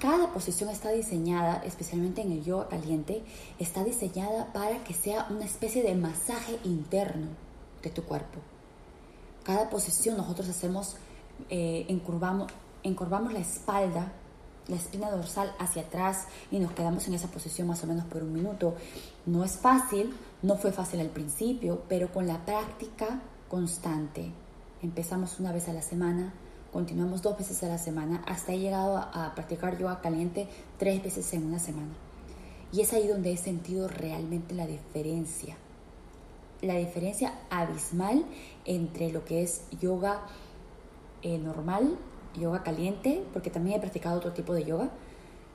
Cada 0.00 0.32
posición 0.32 0.70
está 0.70 0.90
diseñada, 0.90 1.62
especialmente 1.64 2.22
en 2.22 2.32
el 2.32 2.44
yoga 2.44 2.68
caliente, 2.68 3.22
está 3.58 3.84
diseñada 3.84 4.52
para 4.52 4.82
que 4.84 4.94
sea 4.94 5.26
una 5.30 5.44
especie 5.44 5.82
de 5.82 5.94
masaje 5.94 6.58
interno 6.64 7.28
de 7.82 7.90
tu 7.90 8.02
cuerpo. 8.04 8.38
Cada 9.42 9.68
posición 9.68 10.16
nosotros 10.16 10.48
hacemos, 10.48 10.96
eh, 11.48 11.84
encurvamos, 11.88 12.52
encorvamos 12.82 13.32
la 13.32 13.40
espalda, 13.40 14.12
la 14.68 14.76
espina 14.76 15.10
dorsal 15.10 15.52
hacia 15.58 15.82
atrás 15.82 16.26
y 16.50 16.58
nos 16.58 16.72
quedamos 16.72 17.06
en 17.08 17.14
esa 17.14 17.28
posición 17.28 17.68
más 17.68 17.82
o 17.84 17.86
menos 17.86 18.04
por 18.06 18.22
un 18.22 18.32
minuto. 18.32 18.74
No 19.26 19.44
es 19.44 19.56
fácil, 19.56 20.14
no 20.42 20.56
fue 20.56 20.72
fácil 20.72 21.00
al 21.00 21.08
principio, 21.08 21.82
pero 21.88 22.12
con 22.12 22.26
la 22.26 22.44
práctica 22.44 23.20
constante. 23.48 24.30
Empezamos 24.82 25.40
una 25.40 25.52
vez 25.52 25.68
a 25.68 25.72
la 25.72 25.82
semana, 25.82 26.32
continuamos 26.72 27.20
dos 27.20 27.36
veces 27.36 27.62
a 27.64 27.68
la 27.68 27.78
semana, 27.78 28.22
hasta 28.26 28.52
he 28.52 28.58
llegado 28.58 28.96
a, 28.96 29.26
a 29.26 29.34
practicar 29.34 29.76
yoga 29.78 30.00
caliente 30.00 30.48
tres 30.78 31.02
veces 31.02 31.32
en 31.34 31.46
una 31.46 31.58
semana. 31.58 31.92
Y 32.72 32.82
es 32.82 32.92
ahí 32.92 33.08
donde 33.08 33.32
he 33.32 33.36
sentido 33.36 33.88
realmente 33.88 34.54
la 34.54 34.66
diferencia. 34.66 35.56
La 36.62 36.76
diferencia 36.76 37.34
abismal 37.50 38.24
entre 38.64 39.10
lo 39.10 39.24
que 39.24 39.42
es 39.42 39.62
yoga 39.80 40.20
eh, 41.22 41.38
normal 41.38 41.98
yoga 42.38 42.62
caliente, 42.62 43.22
porque 43.32 43.50
también 43.50 43.76
he 43.76 43.80
practicado 43.80 44.18
otro 44.18 44.32
tipo 44.32 44.54
de 44.54 44.64
yoga, 44.64 44.90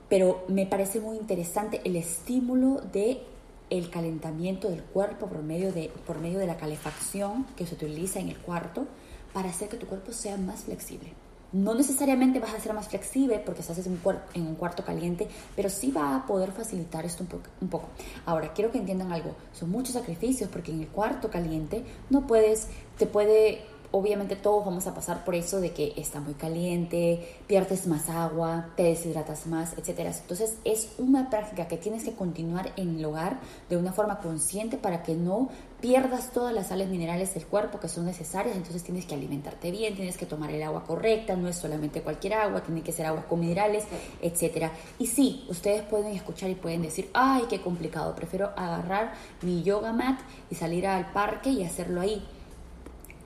pero 0.08 0.44
me 0.48 0.66
parece 0.66 1.00
muy 1.00 1.16
interesante 1.16 1.80
el 1.84 1.96
estímulo 1.96 2.80
de 2.92 3.22
el 3.70 3.90
calentamiento 3.90 4.68
del 4.68 4.82
cuerpo 4.82 5.26
por 5.26 5.42
medio 5.42 5.72
de, 5.72 5.90
por 6.06 6.20
medio 6.20 6.38
de 6.38 6.46
la 6.46 6.56
calefacción 6.56 7.44
que 7.56 7.66
se 7.66 7.74
utiliza 7.74 8.20
en 8.20 8.28
el 8.28 8.36
cuarto 8.36 8.86
para 9.32 9.48
hacer 9.48 9.68
que 9.68 9.76
tu 9.76 9.86
cuerpo 9.86 10.12
sea 10.12 10.36
más 10.36 10.64
flexible. 10.64 11.12
No 11.52 11.74
necesariamente 11.74 12.38
vas 12.38 12.54
a 12.54 12.60
ser 12.60 12.74
más 12.74 12.88
flexible 12.88 13.40
porque 13.44 13.60
estás 13.60 13.78
en 13.86 13.92
un, 13.92 14.00
en 14.34 14.46
un 14.46 14.54
cuarto 14.56 14.84
caliente, 14.84 15.28
pero 15.54 15.70
sí 15.70 15.90
va 15.90 16.16
a 16.16 16.26
poder 16.26 16.52
facilitar 16.52 17.04
esto 17.04 17.24
un, 17.24 17.40
un 17.60 17.68
poco. 17.68 17.88
Ahora, 18.24 18.52
quiero 18.52 18.70
que 18.70 18.78
entiendan 18.78 19.12
algo. 19.12 19.34
Son 19.52 19.70
muchos 19.70 19.94
sacrificios 19.94 20.50
porque 20.50 20.72
en 20.72 20.82
el 20.82 20.88
cuarto 20.88 21.30
caliente 21.30 21.84
no 22.10 22.26
puedes, 22.26 22.68
te 22.98 23.06
puede 23.06 23.64
obviamente 23.90 24.36
todos 24.36 24.64
vamos 24.64 24.86
a 24.86 24.94
pasar 24.94 25.24
por 25.24 25.34
eso 25.34 25.60
de 25.60 25.72
que 25.72 25.92
está 25.96 26.20
muy 26.20 26.34
caliente, 26.34 27.38
pierdes 27.46 27.86
más 27.86 28.08
agua, 28.08 28.70
te 28.76 28.84
deshidratas 28.84 29.46
más, 29.46 29.74
etc. 29.76 30.00
Entonces 30.20 30.56
es 30.64 30.92
una 30.98 31.30
práctica 31.30 31.68
que 31.68 31.76
tienes 31.76 32.04
que 32.04 32.14
continuar 32.14 32.72
en 32.76 32.98
el 32.98 33.04
hogar 33.04 33.38
de 33.68 33.76
una 33.76 33.92
forma 33.92 34.20
consciente 34.20 34.76
para 34.76 35.02
que 35.02 35.14
no 35.14 35.48
pierdas 35.80 36.30
todas 36.32 36.54
las 36.54 36.68
sales 36.68 36.88
minerales 36.88 37.34
del 37.34 37.46
cuerpo 37.46 37.78
que 37.78 37.88
son 37.88 38.06
necesarias, 38.06 38.56
entonces 38.56 38.82
tienes 38.82 39.04
que 39.04 39.14
alimentarte 39.14 39.70
bien, 39.70 39.94
tienes 39.94 40.16
que 40.16 40.26
tomar 40.26 40.50
el 40.50 40.62
agua 40.62 40.84
correcta, 40.84 41.36
no 41.36 41.48
es 41.48 41.56
solamente 41.56 42.02
cualquier 42.02 42.34
agua, 42.34 42.62
tiene 42.62 42.82
que 42.82 42.92
ser 42.92 43.06
agua 43.06 43.26
con 43.28 43.40
minerales, 43.40 43.84
etc. 44.22 44.70
Y 44.98 45.06
sí, 45.06 45.44
ustedes 45.48 45.82
pueden 45.82 46.12
escuchar 46.14 46.50
y 46.50 46.54
pueden 46.54 46.82
decir, 46.82 47.10
ay, 47.12 47.44
qué 47.48 47.60
complicado, 47.60 48.14
prefiero 48.14 48.50
agarrar 48.56 49.12
mi 49.42 49.62
yoga 49.62 49.92
mat 49.92 50.20
y 50.50 50.54
salir 50.54 50.86
al 50.86 51.12
parque 51.12 51.50
y 51.50 51.64
hacerlo 51.64 52.00
ahí 52.00 52.26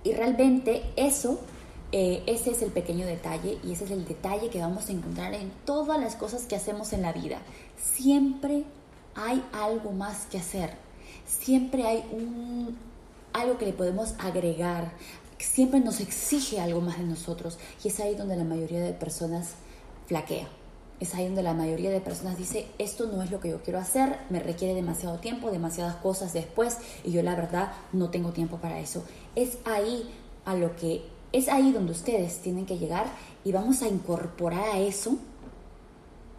y 0.05 0.13
realmente 0.13 0.83
eso, 0.97 1.41
eh, 1.93 2.23
ese 2.27 2.51
es 2.51 2.63
el 2.63 2.71
pequeño 2.71 3.07
detalle 3.07 3.59
y 3.65 3.73
ese 3.73 3.85
es 3.85 3.91
el 3.91 4.07
detalle 4.07 4.49
que 4.49 4.61
vamos 4.61 4.89
a 4.89 4.93
encontrar 4.93 5.35
en 5.35 5.51
todas 5.65 6.01
las 6.01 6.17
cosas 6.17 6.47
que 6.47 6.57
hacemos 6.57 6.93
en 6.93 7.03
la 7.03 7.13
vida. 7.13 7.39
Siempre 7.77 8.65
hay 9.15 9.45
algo 9.53 9.93
más 9.93 10.27
que 10.27 10.39
hacer. 10.39 10.75
Siempre 11.27 11.87
hay 11.87 12.05
un, 12.13 12.77
algo 13.33 13.59
que 13.59 13.67
le 13.67 13.73
podemos 13.73 14.15
agregar. 14.19 14.93
Siempre 15.39 15.81
nos 15.81 16.01
exige 16.01 16.61
algo 16.61 16.81
más 16.81 16.99
de 16.99 17.05
nosotros. 17.05 17.59
Y 17.85 17.89
es 17.89 18.01
ahí 18.01 18.15
donde 18.15 18.37
la 18.37 18.45
mayoría 18.45 18.81
de 18.81 18.93
personas 18.93 19.55
flaquea 20.07 20.49
es 21.01 21.15
ahí 21.15 21.27
donde 21.27 21.43
la 21.43 21.55
mayoría 21.55 21.91
de 21.91 22.01
personas 22.01 22.37
dice, 22.37 22.67
esto 22.79 23.07
no 23.07 23.23
es 23.23 23.31
lo 23.31 23.41
que 23.41 23.49
yo 23.49 23.63
quiero 23.63 23.79
hacer, 23.79 24.19
me 24.29 24.41
requiere 24.41 24.75
demasiado 24.75 25.19
tiempo, 25.19 25.51
demasiadas 25.51 25.97
cosas 25.97 26.33
después 26.33 26.77
y 27.05 27.11
yo 27.11 27.23
la 27.23 27.35
verdad 27.35 27.73
no 27.93 28.11
tengo 28.11 28.31
tiempo 28.31 28.59
para 28.59 28.79
eso. 28.79 29.03
Es 29.35 29.59
ahí 29.65 30.09
a 30.45 30.55
lo 30.55 30.77
que 30.77 31.03
es 31.33 31.49
ahí 31.49 31.73
donde 31.73 31.93
ustedes 31.93 32.39
tienen 32.41 32.67
que 32.67 32.79
llegar 32.79 33.07
y 33.45 33.53
vamos 33.53 33.83
a 33.83 33.89
incorporar 33.89 34.69
a 34.69 34.79
eso 34.79 35.17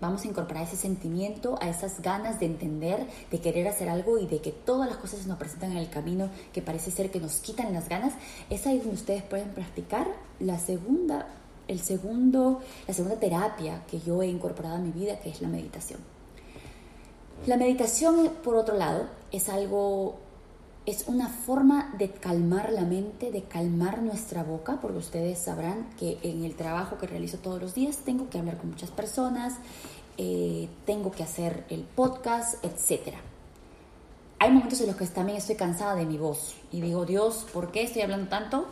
vamos 0.02 0.26
a 0.26 0.28
incorporar 0.28 0.64
ese 0.64 0.76
sentimiento, 0.76 1.58
a 1.62 1.70
esas 1.70 2.02
ganas 2.02 2.40
de 2.40 2.48
entender, 2.48 3.06
de 3.30 3.40
querer 3.40 3.68
hacer 3.68 3.88
algo 3.88 4.18
y 4.18 4.26
de 4.26 4.42
que 4.42 4.52
todas 4.52 4.90
las 4.90 4.98
cosas 4.98 5.20
se 5.20 5.30
nos 5.30 5.38
presentan 5.38 5.72
en 5.72 5.78
el 5.78 5.90
camino 5.90 6.30
que 6.52 6.62
parece 6.62 6.90
ser 6.90 7.12
que 7.12 7.20
nos 7.20 7.36
quitan 7.36 7.72
las 7.72 7.88
ganas, 7.88 8.14
es 8.50 8.66
ahí 8.66 8.80
donde 8.80 8.96
ustedes 8.96 9.22
pueden 9.22 9.50
practicar 9.50 10.08
la 10.40 10.58
segunda 10.58 11.28
el 11.72 11.80
segundo, 11.80 12.60
la 12.88 12.94
segunda 12.94 13.20
terapia 13.20 13.84
que 13.90 14.00
yo 14.00 14.22
he 14.22 14.28
incorporado 14.28 14.76
a 14.76 14.80
mi 14.80 14.92
vida, 14.92 15.20
que 15.20 15.30
es 15.30 15.42
la 15.42 15.48
meditación. 15.48 16.00
La 17.48 17.58
meditación, 17.58 18.30
por 18.44 18.56
otro 18.56 18.76
lado, 18.76 19.08
es 19.32 19.50
algo, 19.50 20.18
es 20.86 21.06
una 21.08 21.28
forma 21.28 21.96
de 21.98 22.12
calmar 22.12 22.72
la 22.72 22.84
mente, 22.84 23.32
de 23.32 23.44
calmar 23.44 24.04
nuestra 24.04 24.44
boca, 24.44 24.80
porque 24.82 25.00
ustedes 25.00 25.40
sabrán 25.40 25.90
que 25.98 26.20
en 26.22 26.44
el 26.44 26.56
trabajo 26.56 26.98
que 26.98 27.08
realizo 27.08 27.38
todos 27.40 27.62
los 27.62 27.74
días 27.74 27.98
tengo 27.98 28.30
que 28.30 28.38
hablar 28.38 28.58
con 28.58 28.70
muchas 28.70 28.92
personas, 28.92 29.56
eh, 30.18 30.68
tengo 30.86 31.12
que 31.12 31.24
hacer 31.24 31.64
el 31.70 31.82
podcast, 31.82 32.64
etc. 32.64 33.16
Hay 34.38 34.52
momentos 34.52 34.82
en 34.82 34.88
los 34.88 34.96
que 34.96 35.08
también 35.08 35.38
estoy 35.38 35.56
cansada 35.56 35.96
de 35.96 36.06
mi 36.06 36.18
voz 36.18 36.56
y 36.72 36.82
digo, 36.82 37.06
Dios, 37.06 37.48
¿por 37.54 37.72
qué 37.72 37.84
estoy 37.84 38.04
hablando 38.04 38.30
tanto? 38.30 38.66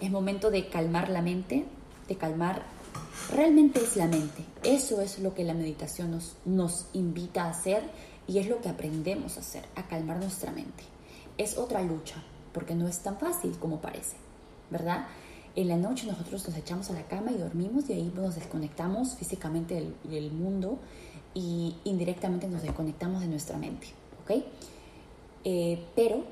Es 0.00 0.10
momento 0.10 0.50
de 0.50 0.68
calmar 0.68 1.08
la 1.08 1.22
mente, 1.22 1.64
de 2.08 2.16
calmar 2.16 2.62
realmente 3.30 3.82
es 3.82 3.96
la 3.96 4.06
mente. 4.06 4.44
Eso 4.62 5.00
es 5.00 5.18
lo 5.18 5.34
que 5.34 5.44
la 5.44 5.54
meditación 5.54 6.10
nos, 6.10 6.36
nos 6.44 6.86
invita 6.92 7.44
a 7.44 7.50
hacer 7.50 7.82
y 8.26 8.38
es 8.38 8.48
lo 8.48 8.60
que 8.60 8.68
aprendemos 8.68 9.36
a 9.36 9.40
hacer, 9.40 9.64
a 9.74 9.86
calmar 9.86 10.18
nuestra 10.18 10.52
mente. 10.52 10.84
Es 11.38 11.58
otra 11.58 11.82
lucha, 11.82 12.22
porque 12.52 12.74
no 12.74 12.88
es 12.88 13.00
tan 13.00 13.18
fácil 13.18 13.58
como 13.58 13.80
parece, 13.80 14.16
¿verdad? 14.70 15.06
En 15.54 15.68
la 15.68 15.76
noche 15.76 16.06
nosotros 16.06 16.46
nos 16.48 16.56
echamos 16.56 16.90
a 16.90 16.94
la 16.94 17.06
cama 17.06 17.30
y 17.32 17.38
dormimos 17.38 17.88
y 17.90 17.94
ahí 17.94 18.12
nos 18.14 18.36
desconectamos 18.36 19.16
físicamente 19.16 19.92
del, 20.04 20.30
mundo 20.30 20.78
y 21.34 21.76
indirectamente 21.84 22.48
nos 22.48 22.62
desconectamos 22.62 23.20
de 23.20 23.26
nuestra 23.26 23.58
mente, 23.58 23.88
¿ok? 24.22 24.42
Eh, 25.44 25.84
pero 25.94 26.24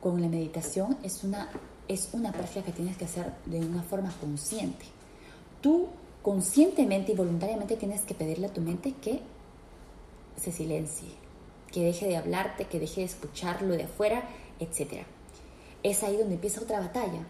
con 0.00 0.20
la 0.20 0.28
meditación 0.28 0.98
es 1.02 1.24
una, 1.24 1.48
es 1.88 2.10
una 2.12 2.32
práctica 2.32 2.66
que 2.66 2.72
tienes 2.72 2.96
que 2.96 3.06
hacer 3.06 3.32
de 3.46 3.60
una 3.60 3.82
forma 3.82 4.12
consciente 4.20 4.95
tú 5.66 5.88
conscientemente 6.22 7.10
y 7.10 7.16
voluntariamente 7.16 7.76
tienes 7.76 8.02
que 8.02 8.14
pedirle 8.14 8.46
a 8.46 8.52
tu 8.52 8.60
mente 8.60 8.92
que 9.02 9.18
se 10.40 10.52
silencie, 10.52 11.08
que 11.72 11.82
deje 11.82 12.06
de 12.06 12.16
hablarte, 12.16 12.66
que 12.66 12.78
deje 12.78 13.00
de 13.00 13.06
escucharlo 13.08 13.74
de 13.74 13.82
afuera, 13.82 14.28
etc. 14.60 15.02
Es 15.82 16.04
ahí 16.04 16.16
donde 16.16 16.36
empieza 16.36 16.60
otra 16.60 16.78
batalla, 16.78 17.26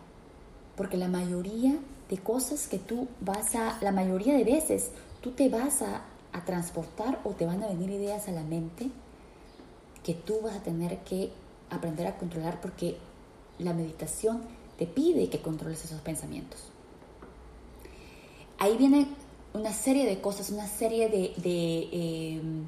porque 0.77 0.99
la 0.99 1.09
mayoría 1.09 1.79
de 2.11 2.19
cosas 2.19 2.69
que 2.69 2.79
tú 2.79 3.09
vas 3.23 3.55
a, 3.55 3.79
la 3.81 3.91
mayoría 3.91 4.35
de 4.35 4.45
veces, 4.45 4.91
tú 5.23 5.31
te 5.31 5.49
vas 5.49 5.81
a, 5.81 6.03
a 6.35 6.45
transportar 6.45 7.23
o 7.25 7.31
te 7.31 7.47
van 7.47 7.63
a 7.63 7.69
venir 7.69 7.89
ideas 7.89 8.29
a 8.29 8.33
la 8.33 8.43
mente 8.43 8.91
que 10.05 10.13
tú 10.13 10.41
vas 10.43 10.57
a 10.57 10.63
tener 10.63 10.99
que 11.05 11.33
aprender 11.71 12.07
a 12.07 12.19
controlar 12.19 12.61
porque 12.61 12.99
la 13.59 13.73
meditación 13.73 14.43
te 14.77 14.87
pide 14.87 15.31
que 15.31 15.41
controles 15.41 15.87
esos 15.87 16.03
pensamientos. 16.03 16.76
Ahí 18.59 18.77
viene 18.77 19.09
una 19.53 19.73
serie 19.73 20.07
de 20.07 20.21
cosas, 20.21 20.51
una 20.51 20.67
serie 20.67 21.09
de, 21.09 21.89
em, 21.93 22.67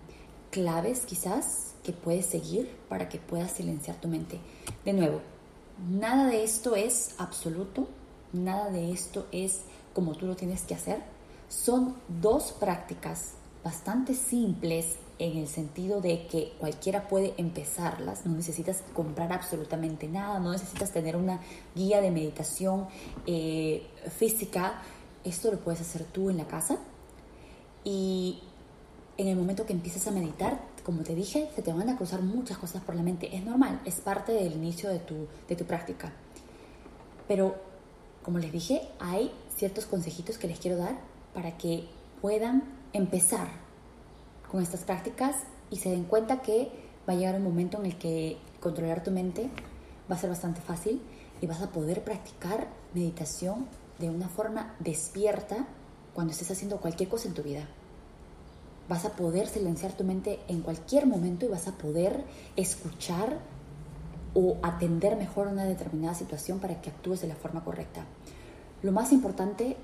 claves 0.51 1.01
quizás 1.01 1.75
que 1.83 1.93
puedes 1.93 2.27
seguir 2.27 2.71
para 2.89 3.09
que 3.09 3.19
puedas 3.19 3.53
silenciar 3.53 3.97
tu 4.01 4.09
mente. 4.09 4.39
De 4.85 4.93
nuevo, 4.93 5.21
nada 5.91 6.27
de 6.27 6.45
esto 6.45 6.77
es 6.77 7.15
absoluto, 7.19 7.89
nada 8.33 8.71
de 8.71 8.93
esto 8.93 9.27
es 9.33 9.63
como 9.95 10.15
tú 10.15 10.27
lo 10.27 10.37
tienes 10.37 10.63
que 10.63 10.75
hacer. 10.75 11.03
Son 11.49 11.97
dos 12.21 12.53
prácticas 12.53 13.33
bastante 13.65 14.15
simples 14.15 14.97
en 15.19 15.37
el 15.37 15.49
sentido 15.49 16.01
de 16.01 16.27
que 16.27 16.53
cualquiera 16.59 17.09
puede 17.09 17.35
empezarlas, 17.37 18.25
no 18.25 18.37
necesitas 18.37 18.83
comprar 18.95 19.33
absolutamente 19.33 20.07
nada, 20.07 20.39
no 20.39 20.53
necesitas 20.53 20.93
tener 20.93 21.17
una 21.17 21.41
guía 21.75 22.01
de 22.01 22.11
meditación 22.11 22.87
eh, 23.27 23.87
física, 24.17 24.81
esto 25.29 25.51
lo 25.51 25.59
puedes 25.59 25.81
hacer 25.81 26.05
tú 26.05 26.31
en 26.31 26.37
la 26.37 26.47
casa 26.47 26.79
y 27.85 28.41
en 29.17 29.29
el 29.29 29.37
momento 29.37 29.67
que 29.67 29.73
empieces 29.73 30.07
a 30.07 30.11
meditar, 30.11 30.61
como 30.85 31.03
te 31.03 31.15
dije, 31.15 31.51
se 31.55 31.63
te 31.63 31.73
van 31.73 31.89
a 31.89 31.97
cruzar 31.97 32.23
muchas 32.23 32.59
cosas 32.59 32.83
por 32.83 32.95
la 32.95 33.03
mente, 33.03 33.35
es 33.37 33.45
normal, 33.45 33.81
es 33.85 33.97
parte 33.97 34.33
del 34.33 34.55
inicio 34.55 34.89
de 34.91 35.01
tu, 35.01 35.27
de 35.49 35.57
tu 35.57 35.65
práctica. 35.65 36.13
Pero, 37.27 37.57
como 38.23 38.39
les 38.39 38.53
dije, 38.53 38.89
hay 39.01 39.33
ciertos 39.57 39.87
consejitos 39.87 40.39
que 40.39 40.49
les 40.49 40.59
quiero 40.59 40.77
dar 40.77 40.99
para 41.35 41.57
que 41.57 41.89
puedan 42.23 42.63
empezar 42.93 43.49
con 44.51 44.63
estas 44.63 44.85
prácticas 44.85 45.37
y 45.71 45.77
se 45.77 45.91
den 45.91 46.05
cuenta 46.05 46.41
que 46.41 46.71
va 47.09 47.13
a 47.13 47.17
llegar 47.17 47.37
un 47.37 47.45
momento 47.45 47.79
en 47.79 47.87
el 47.87 47.99
que 47.99 48.39
controlar 48.61 49.03
tu 49.03 49.11
mente 49.11 49.51
va 50.11 50.17
a 50.17 50.19
ser 50.19 50.31
bastante 50.31 50.61
fácil 50.61 51.01
y 51.41 51.47
vas 51.47 51.61
a 51.61 51.71
poder 51.71 52.03
practicar 52.03 52.69
meditación 52.95 53.67
de 53.99 54.11
una 54.11 54.29
forma 54.29 54.75
despierta 54.79 55.67
cuando 56.15 56.33
estés 56.33 56.51
haciendo 56.51 56.79
cualquier 56.79 57.09
cosa 57.09 57.29
en 57.29 57.35
tu 57.35 57.43
vida. 57.43 57.69
Vas 58.89 59.05
a 59.05 59.13
poder 59.13 59.49
silenciar 59.49 59.93
tu 59.93 60.05
mente 60.05 60.41
en 60.49 60.63
cualquier 60.63 61.07
momento 61.07 61.45
y 61.45 61.49
vas 61.49 61.69
a 61.69 61.73
poder 61.73 62.25
escuchar 62.57 63.39
o 64.35 64.57
atender 64.63 65.17
mejor 65.17 65.49
una 65.49 65.65
determinada 65.65 66.15
situación 66.15 66.59
para 66.59 66.81
que 66.81 66.91
actúes 66.91 67.21
de 67.21 67.29
la 67.29 67.35
forma 67.35 67.65
correcta. 67.65 68.05
Lo 68.83 68.93
más 68.93 69.13
importante 69.13 69.77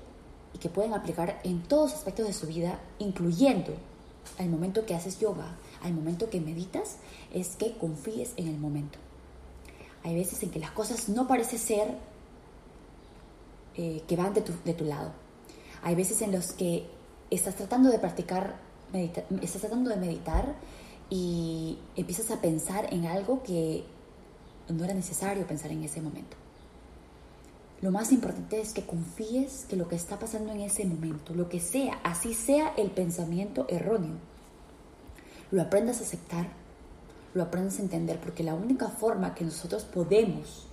y 0.53 0.57
que 0.57 0.69
pueden 0.69 0.93
aplicar 0.93 1.39
en 1.43 1.61
todos 1.63 1.93
aspectos 1.93 2.25
de 2.27 2.33
su 2.33 2.47
vida, 2.47 2.79
incluyendo 2.97 3.73
al 4.39 4.49
momento 4.49 4.85
que 4.85 4.95
haces 4.95 5.19
yoga, 5.19 5.57
al 5.83 5.93
momento 5.93 6.29
que 6.29 6.41
meditas, 6.41 6.97
es 7.33 7.55
que 7.55 7.77
confíes 7.77 8.33
en 8.37 8.47
el 8.47 8.57
momento. 8.57 8.97
Hay 10.03 10.15
veces 10.15 10.41
en 10.43 10.51
que 10.51 10.59
las 10.59 10.71
cosas 10.71 11.09
no 11.09 11.27
parecen 11.27 11.59
ser 11.59 11.97
eh, 13.77 14.03
que 14.07 14.15
van 14.15 14.33
de 14.33 14.41
tu, 14.41 14.53
de 14.63 14.73
tu 14.73 14.85
lado. 14.85 15.11
Hay 15.83 15.95
veces 15.95 16.21
en 16.21 16.31
los 16.31 16.53
que 16.53 16.87
estás 17.29 17.55
tratando 17.55 17.89
de 17.89 17.99
practicar, 17.99 18.59
estás 18.93 19.61
tratando 19.61 19.89
de 19.89 19.97
meditar 19.97 20.55
y 21.09 21.77
empiezas 21.95 22.31
a 22.31 22.41
pensar 22.41 22.93
en 22.93 23.05
algo 23.05 23.43
que 23.43 23.83
no 24.69 24.83
era 24.83 24.93
necesario 24.93 25.45
pensar 25.45 25.71
en 25.71 25.83
ese 25.83 26.01
momento. 26.01 26.37
Lo 27.81 27.91
más 27.91 28.11
importante 28.11 28.61
es 28.61 28.73
que 28.73 28.85
confíes 28.85 29.65
que 29.69 29.75
lo 29.75 29.87
que 29.87 29.95
está 29.95 30.17
pasando 30.17 30.51
en 30.53 30.61
ese 30.61 30.85
momento, 30.85 31.35
lo 31.35 31.49
que 31.49 31.59
sea, 31.59 31.99
así 32.03 32.33
sea 32.33 32.73
el 32.77 32.89
pensamiento 32.89 33.67
erróneo, 33.69 34.15
lo 35.51 35.61
aprendas 35.61 35.99
a 35.99 36.03
aceptar, 36.03 36.47
lo 37.33 37.43
aprendas 37.43 37.79
a 37.79 37.83
entender, 37.83 38.19
porque 38.19 38.43
la 38.43 38.55
única 38.55 38.87
forma 38.87 39.35
que 39.35 39.43
nosotros 39.43 39.83
podemos 39.83 40.67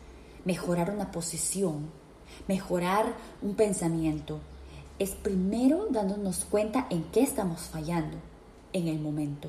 mejorar 0.44 0.90
una 0.90 1.10
posición, 1.10 1.90
mejorar 2.48 3.14
un 3.40 3.54
pensamiento, 3.54 4.40
es 4.98 5.10
primero 5.10 5.86
dándonos 5.90 6.44
cuenta 6.44 6.86
en 6.90 7.04
qué 7.04 7.22
estamos 7.22 7.62
fallando 7.62 8.18
en 8.72 8.88
el 8.88 9.00
momento. 9.00 9.48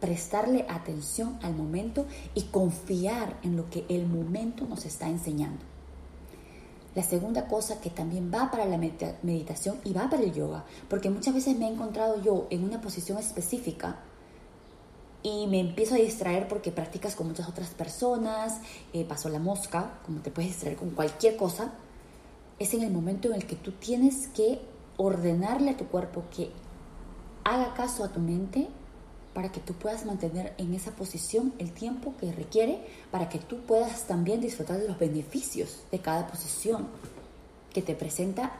Prestarle 0.00 0.64
atención 0.68 1.38
al 1.42 1.54
momento 1.54 2.06
y 2.34 2.42
confiar 2.44 3.38
en 3.42 3.56
lo 3.56 3.68
que 3.68 3.84
el 3.88 4.06
momento 4.06 4.66
nos 4.66 4.86
está 4.86 5.08
enseñando. 5.08 5.64
La 6.94 7.02
segunda 7.02 7.46
cosa 7.46 7.80
que 7.80 7.90
también 7.90 8.32
va 8.34 8.50
para 8.50 8.64
la 8.64 8.78
meditación 8.78 9.78
y 9.84 9.92
va 9.92 10.10
para 10.10 10.22
el 10.22 10.32
yoga, 10.32 10.64
porque 10.88 11.10
muchas 11.10 11.34
veces 11.34 11.56
me 11.56 11.66
he 11.66 11.72
encontrado 11.72 12.20
yo 12.22 12.46
en 12.50 12.64
una 12.64 12.80
posición 12.80 13.18
específica 13.18 14.00
y 15.22 15.46
me 15.46 15.60
empiezo 15.60 15.94
a 15.94 15.98
distraer 15.98 16.48
porque 16.48 16.72
practicas 16.72 17.14
con 17.14 17.28
muchas 17.28 17.48
otras 17.48 17.70
personas, 17.70 18.60
eh, 18.92 19.04
pasó 19.04 19.28
la 19.28 19.38
mosca, 19.38 19.98
como 20.04 20.20
te 20.20 20.30
puedes 20.30 20.52
distraer 20.52 20.76
con 20.76 20.90
cualquier 20.90 21.36
cosa, 21.36 21.72
es 22.60 22.74
en 22.74 22.82
el 22.82 22.92
momento 22.92 23.28
en 23.28 23.34
el 23.34 23.46
que 23.46 23.56
tú 23.56 23.72
tienes 23.72 24.28
que 24.28 24.60
ordenarle 24.98 25.70
a 25.70 25.76
tu 25.76 25.86
cuerpo 25.86 26.24
que 26.30 26.50
haga 27.42 27.72
caso 27.74 28.04
a 28.04 28.12
tu 28.12 28.20
mente 28.20 28.68
para 29.32 29.50
que 29.50 29.60
tú 29.60 29.72
puedas 29.72 30.04
mantener 30.04 30.52
en 30.58 30.74
esa 30.74 30.90
posición 30.90 31.54
el 31.58 31.72
tiempo 31.72 32.14
que 32.20 32.30
requiere 32.32 32.86
para 33.10 33.30
que 33.30 33.38
tú 33.38 33.60
puedas 33.60 34.06
también 34.06 34.42
disfrutar 34.42 34.78
de 34.78 34.86
los 34.86 34.98
beneficios 34.98 35.84
de 35.90 36.00
cada 36.00 36.26
posición 36.26 36.86
que 37.72 37.80
te 37.80 37.94
presenta 37.94 38.52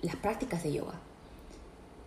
las 0.00 0.14
prácticas 0.16 0.62
de 0.62 0.74
yoga. 0.74 1.00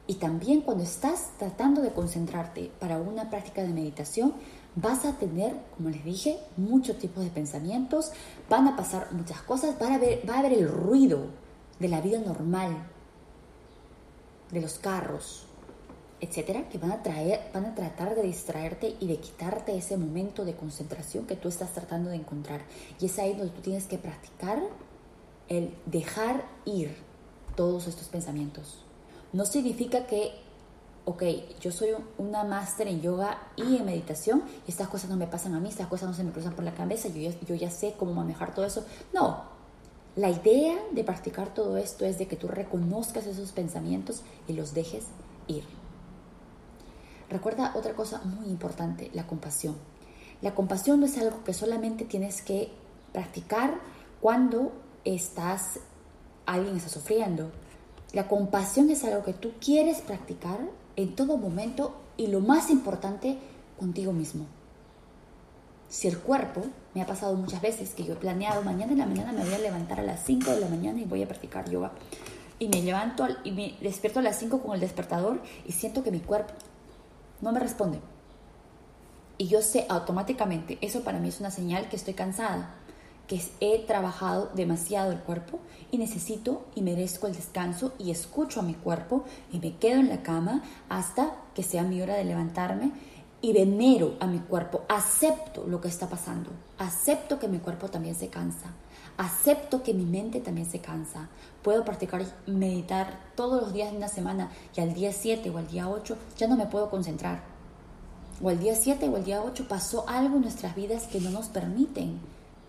Y 0.06 0.16
también 0.16 0.62
cuando 0.62 0.86
estás 0.86 1.32
tratando 1.38 1.82
de 1.82 1.92
concentrarte 1.92 2.72
para 2.80 3.00
una 3.00 3.30
práctica 3.30 3.64
de 3.64 3.74
meditación, 3.74 4.34
vas 4.76 5.06
a 5.06 5.14
tener, 5.14 5.56
como 5.76 5.90
les 5.90 6.04
dije, 6.04 6.38
muchos 6.56 6.98
tipos 6.98 7.24
de 7.24 7.30
pensamientos, 7.30 8.12
van 8.50 8.68
a 8.68 8.76
pasar 8.76 9.12
muchas 9.12 9.42
cosas, 9.42 9.76
va 9.82 9.88
a 9.88 9.96
haber, 9.96 10.28
va 10.30 10.36
a 10.36 10.40
haber 10.40 10.54
el 10.54 10.68
ruido 10.68 11.28
de 11.80 11.88
la 11.88 12.02
vida 12.02 12.20
normal, 12.20 12.76
de 14.52 14.62
los 14.62 14.80
carros, 14.80 15.48
etcétera, 16.20 16.68
que 16.70 16.78
van 16.78 16.92
a, 16.92 17.04
traer, 17.04 17.52
van 17.54 17.66
a 17.66 17.76
tratar 17.76 18.16
de 18.16 18.24
distraerte 18.24 18.96
y 19.00 19.08
de 19.08 19.18
quitarte 19.18 19.78
ese 19.78 19.98
momento 19.98 20.46
de 20.46 20.56
concentración 20.56 21.26
que 21.26 21.36
tú 21.36 21.50
estás 21.50 21.74
tratando 21.74 22.10
de 22.10 22.16
encontrar. 22.16 22.62
Y 23.00 23.06
es 23.06 23.20
ahí 23.20 23.34
donde 23.36 23.54
tú 23.54 23.62
tienes 23.62 23.86
que 23.86 23.98
practicar 23.98 24.62
el 25.48 25.74
dejar 25.86 26.44
ir 26.66 26.96
todos 27.56 27.88
estos 27.88 28.08
pensamientos. 28.08 28.84
No 29.32 29.46
significa 29.46 30.08
que, 30.08 30.32
ok, 31.08 31.24
yo 31.62 31.72
soy 31.72 31.92
una 32.18 32.44
máster 32.44 32.90
en 32.90 33.00
yoga 33.00 33.38
y 33.56 33.78
en 33.78 33.86
meditación 33.86 34.44
y 34.68 34.72
estas 34.72 34.90
cosas 34.90 35.10
no 35.10 35.16
me 35.16 35.26
pasan 35.26 35.56
a 35.56 35.60
mí, 35.62 35.70
estas 35.70 35.88
cosas 35.88 36.10
no 36.10 36.14
se 36.14 36.26
me 36.26 36.34
cruzan 36.34 36.52
por 36.52 36.66
la 36.66 36.74
cabeza, 36.74 37.08
yo 37.08 37.32
yo 37.48 37.56
ya 37.56 37.72
sé 37.72 37.96
cómo 37.98 38.14
manejar 38.14 38.54
todo 38.54 38.66
eso. 38.66 38.86
No, 39.14 39.44
la 40.18 40.30
idea 40.30 40.76
de 40.92 41.06
practicar 41.06 41.54
todo 41.54 41.78
esto 41.78 42.04
es 42.04 42.18
de 42.18 42.28
que 42.28 42.36
tú 42.36 42.50
reconozcas 42.50 43.26
esos 43.26 43.54
pensamientos 43.54 44.24
y 44.50 44.54
los 44.54 44.74
dejes 44.74 45.06
ir. 45.48 45.64
Recuerda 47.30 47.72
otra 47.76 47.94
cosa 47.94 48.20
muy 48.26 48.48
importante, 48.48 49.10
la 49.14 49.28
compasión. 49.28 49.78
La 50.42 50.56
compasión 50.56 51.00
no 51.00 51.06
es 51.06 51.18
algo 51.18 51.42
que 51.46 51.54
solamente 51.54 52.04
tienes 52.04 52.42
que 52.42 52.70
practicar 53.14 53.80
cuando 54.20 54.74
estás, 55.06 55.80
alguien 56.46 56.76
está 56.76 56.90
sufriendo. 56.90 57.50
La 58.12 58.28
compasión 58.28 58.90
es 58.90 59.06
algo 59.06 59.24
que 59.24 59.34
tú 59.34 59.54
quieres 59.62 60.02
practicar 60.02 60.60
en 60.98 61.16
todo 61.16 61.38
momento 61.38 61.96
y 62.18 62.28
lo 62.28 62.42
más 62.42 62.70
importante, 62.70 63.38
contigo 63.80 64.12
mismo. 64.12 64.46
Si 65.88 66.08
el 66.10 66.18
cuerpo, 66.18 66.64
me 66.94 67.02
ha 67.02 67.06
pasado 67.06 67.36
muchas 67.36 67.62
veces 67.62 67.94
que 67.94 68.04
yo 68.04 68.14
he 68.14 68.18
planeado, 68.18 68.62
mañana 68.64 68.92
en 68.92 68.98
la 68.98 69.06
mañana 69.06 69.32
me 69.32 69.46
voy 69.46 69.54
a 69.54 69.60
levantar 69.60 70.02
a 70.02 70.04
las 70.04 70.26
5 70.26 70.52
de 70.52 70.60
la 70.60 70.68
mañana 70.68 71.00
y 71.00 71.06
voy 71.06 71.24
a 71.24 71.28
practicar 71.28 71.70
yoga. 71.70 71.92
Y 72.60 72.68
me 72.68 72.82
levanto 72.82 73.26
y 73.44 73.52
me 73.52 73.78
despierto 73.80 74.20
a 74.20 74.24
las 74.24 74.38
5 74.40 74.62
con 74.62 74.74
el 74.74 74.82
despertador 74.82 75.40
y 75.66 75.72
siento 75.72 76.04
que 76.04 76.12
mi 76.12 76.20
cuerpo 76.20 76.54
no 77.40 77.52
me 77.52 77.60
responde. 77.60 78.02
Y 79.38 79.48
yo 79.48 79.62
sé 79.62 79.86
automáticamente, 79.88 80.80
eso 80.82 81.04
para 81.04 81.20
mí 81.20 81.30
es 81.30 81.40
una 81.40 81.52
señal 81.52 81.88
que 81.90 81.96
estoy 81.96 82.16
cansada, 82.16 82.74
que 83.28 83.42
he 83.60 83.80
trabajado 83.80 84.50
demasiado 84.56 85.12
el 85.12 85.20
cuerpo 85.20 85.60
y 85.92 85.98
necesito 85.98 86.66
y 86.76 86.82
merezco 86.82 87.28
el 87.28 87.36
descanso 87.36 87.94
y 88.00 88.12
escucho 88.12 88.62
a 88.62 88.64
mi 88.64 88.74
cuerpo 88.74 89.26
y 89.52 89.60
me 89.60 89.76
quedo 89.76 90.00
en 90.00 90.10
la 90.10 90.24
cama 90.24 90.64
hasta 90.90 91.36
que 91.54 91.64
sea 91.64 91.84
mi 91.84 92.02
hora 92.02 92.16
de 92.16 92.24
levantarme 92.24 92.92
y 93.42 93.54
venero 93.54 94.16
a 94.20 94.26
mi 94.26 94.40
cuerpo, 94.40 94.82
acepto 94.90 95.66
lo 95.68 95.80
que 95.80 95.90
está 95.90 96.10
pasando, 96.10 96.50
acepto 96.80 97.38
que 97.38 97.48
mi 97.48 97.60
cuerpo 97.60 97.88
también 97.88 98.16
se 98.16 98.30
cansa, 98.30 98.72
acepto 99.18 99.84
que 99.84 99.94
mi 99.94 100.06
mente 100.06 100.40
también 100.40 100.70
se 100.70 100.80
cansa. 100.80 101.30
Puedo 101.62 101.86
practicar 101.86 102.26
meditar 102.48 103.20
todos 103.36 103.62
los 103.62 103.74
días 103.74 103.92
de 103.92 103.98
una 103.98 104.08
semana 104.08 104.50
y 104.76 104.82
al 104.82 104.94
día 104.94 105.12
7 105.14 105.50
o 105.52 105.58
al 105.58 105.68
día 105.68 105.88
8 105.88 106.18
ya 106.38 106.48
no 106.48 106.56
me 106.56 106.66
puedo 106.66 106.90
concentrar. 106.90 107.44
O 108.42 108.50
al 108.50 108.60
día 108.60 108.76
7 108.76 109.08
o 109.10 109.16
al 109.16 109.24
día 109.24 109.44
8 109.44 109.68
pasó 109.68 110.08
algo 110.08 110.38
en 110.38 110.42
nuestras 110.44 110.76
vidas 110.76 111.08
que 111.08 111.20
no 111.20 111.30
nos 111.30 111.48
permiten 111.48 112.20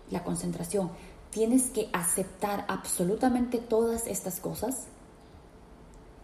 la 0.09 0.23
concentración. 0.23 0.91
tienes 1.31 1.69
que 1.69 1.89
aceptar 1.93 2.65
absolutamente 2.67 3.59
todas 3.59 4.07
estas 4.07 4.39
cosas 4.39 4.87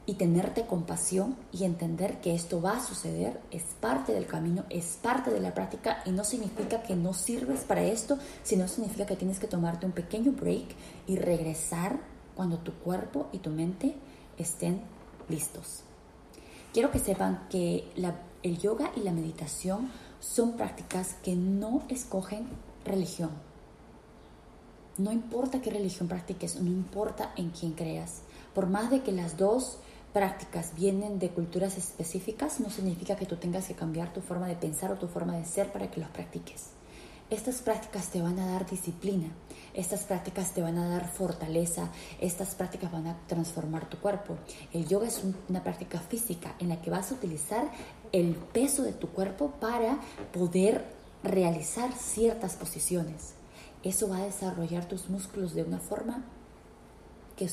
y 0.08 0.16
tenerte 0.16 0.66
compasión 0.66 1.36
y 1.52 1.64
entender 1.64 2.22
que 2.22 2.36
esto 2.36 2.62
va 2.62 2.78
a 2.78 2.84
suceder, 2.84 3.40
es 3.52 3.64
parte 3.80 4.14
del 4.14 4.28
camino, 4.28 4.66
es 4.70 4.98
parte 5.02 5.32
de 5.32 5.40
la 5.40 5.54
práctica 5.54 6.02
y 6.06 6.12
no 6.12 6.24
significa 6.24 6.84
que 6.84 6.96
no 6.96 7.14
sirves 7.14 7.62
para 7.62 7.84
esto, 7.84 8.18
sino 8.44 8.68
significa 8.68 9.06
que 9.06 9.16
tienes 9.16 9.40
que 9.40 9.48
tomarte 9.48 9.86
un 9.86 9.94
pequeño 9.94 10.32
break 10.32 10.76
y 11.08 11.16
regresar 11.16 12.00
cuando 12.36 12.60
tu 12.60 12.74
cuerpo 12.74 13.28
y 13.32 13.40
tu 13.40 13.50
mente 13.50 13.96
estén 14.38 14.82
listos. 15.30 15.82
Quiero 16.74 16.92
que 16.92 17.00
sepan 17.00 17.48
que 17.50 17.90
el 18.44 18.60
yoga 18.60 18.92
y 18.96 19.00
la 19.00 19.12
meditación 19.12 19.90
son 20.20 20.54
prácticas 20.54 21.16
que 21.24 21.36
no 21.36 21.84
escogen 21.90 22.48
religión. 22.84 23.45
No 24.98 25.12
importa 25.12 25.62
qué 25.62 25.72
religión 25.72 26.08
practiques, 26.08 26.56
no 26.62 26.72
importa 26.72 27.34
en 27.36 27.50
quién 27.50 27.74
creas. 27.74 28.22
Por 28.54 28.68
más 28.68 28.90
de 28.90 29.02
que 29.02 29.12
las 29.12 29.36
dos 29.36 29.80
prácticas 30.14 30.74
vienen 30.74 31.20
de 31.20 31.32
culturas 31.32 31.78
específicas, 31.78 32.62
no 32.62 32.70
significa 32.70 33.18
que 33.18 33.26
tú 33.26 33.36
tengas 33.36 33.68
que 33.68 33.74
cambiar 33.74 34.14
tu 34.14 34.22
forma 34.22 34.48
de 34.48 34.56
pensar 34.56 34.94
o 34.94 34.96
tu 34.96 35.10
forma 35.10 35.36
de 35.36 35.44
ser 35.44 35.74
para 35.74 35.92
que 35.92 36.00
los 36.00 36.10
practiques. 36.12 36.68
Estas 37.30 37.62
prácticas 37.62 38.08
te 38.08 38.22
van 38.22 38.40
a 38.40 38.46
dar 38.46 38.70
disciplina, 38.70 39.28
estas 39.74 40.04
prácticas 40.04 40.54
te 40.54 40.62
van 40.62 40.78
a 40.78 40.88
dar 40.88 41.10
fortaleza, 41.10 41.90
estas 42.22 42.56
prácticas 42.56 42.90
van 42.90 43.08
a 43.08 43.18
transformar 43.28 43.90
tu 43.90 43.98
cuerpo. 43.98 44.38
El 44.72 44.88
yoga 44.88 45.08
es 45.08 45.22
una 45.50 45.62
práctica 45.62 46.00
física 46.00 46.56
en 46.60 46.70
la 46.70 46.82
que 46.82 46.92
vas 46.92 47.12
a 47.12 47.16
utilizar 47.16 47.70
el 48.14 48.36
peso 48.36 48.84
de 48.84 48.94
tu 48.94 49.10
cuerpo 49.10 49.52
para 49.60 50.00
poder 50.32 50.86
realizar 51.22 51.92
ciertas 51.92 52.56
posiciones. 52.56 53.34
Eso 53.86 54.10
va 54.10 54.18
a 54.18 54.26
desarrollar 54.26 54.88
tus 54.88 55.10
músculos 55.10 55.54
de 55.54 55.62
una 55.62 55.78
forma 55.80 56.26
que, 57.38 57.48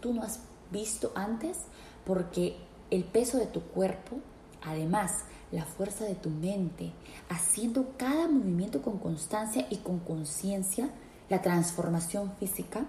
tú 0.00 0.14
no 0.14 0.22
has 0.22 0.40
visto 0.72 1.12
antes 1.14 1.58
porque 2.06 2.56
el 2.90 3.04
peso 3.04 3.36
de 3.36 3.46
tu 3.46 3.60
cuerpo, 3.60 4.16
además 4.62 5.24
la 5.52 5.66
fuerza 5.66 6.06
de 6.06 6.14
tu 6.14 6.30
mente, 6.30 6.92
haciendo 7.28 7.92
cada 7.98 8.26
movimiento 8.26 8.80
con 8.80 8.98
constancia 8.98 9.66
y 9.68 9.76
con 9.76 9.98
conciencia, 9.98 10.88
la 11.28 11.42
transformación 11.42 12.32
física 12.40 12.86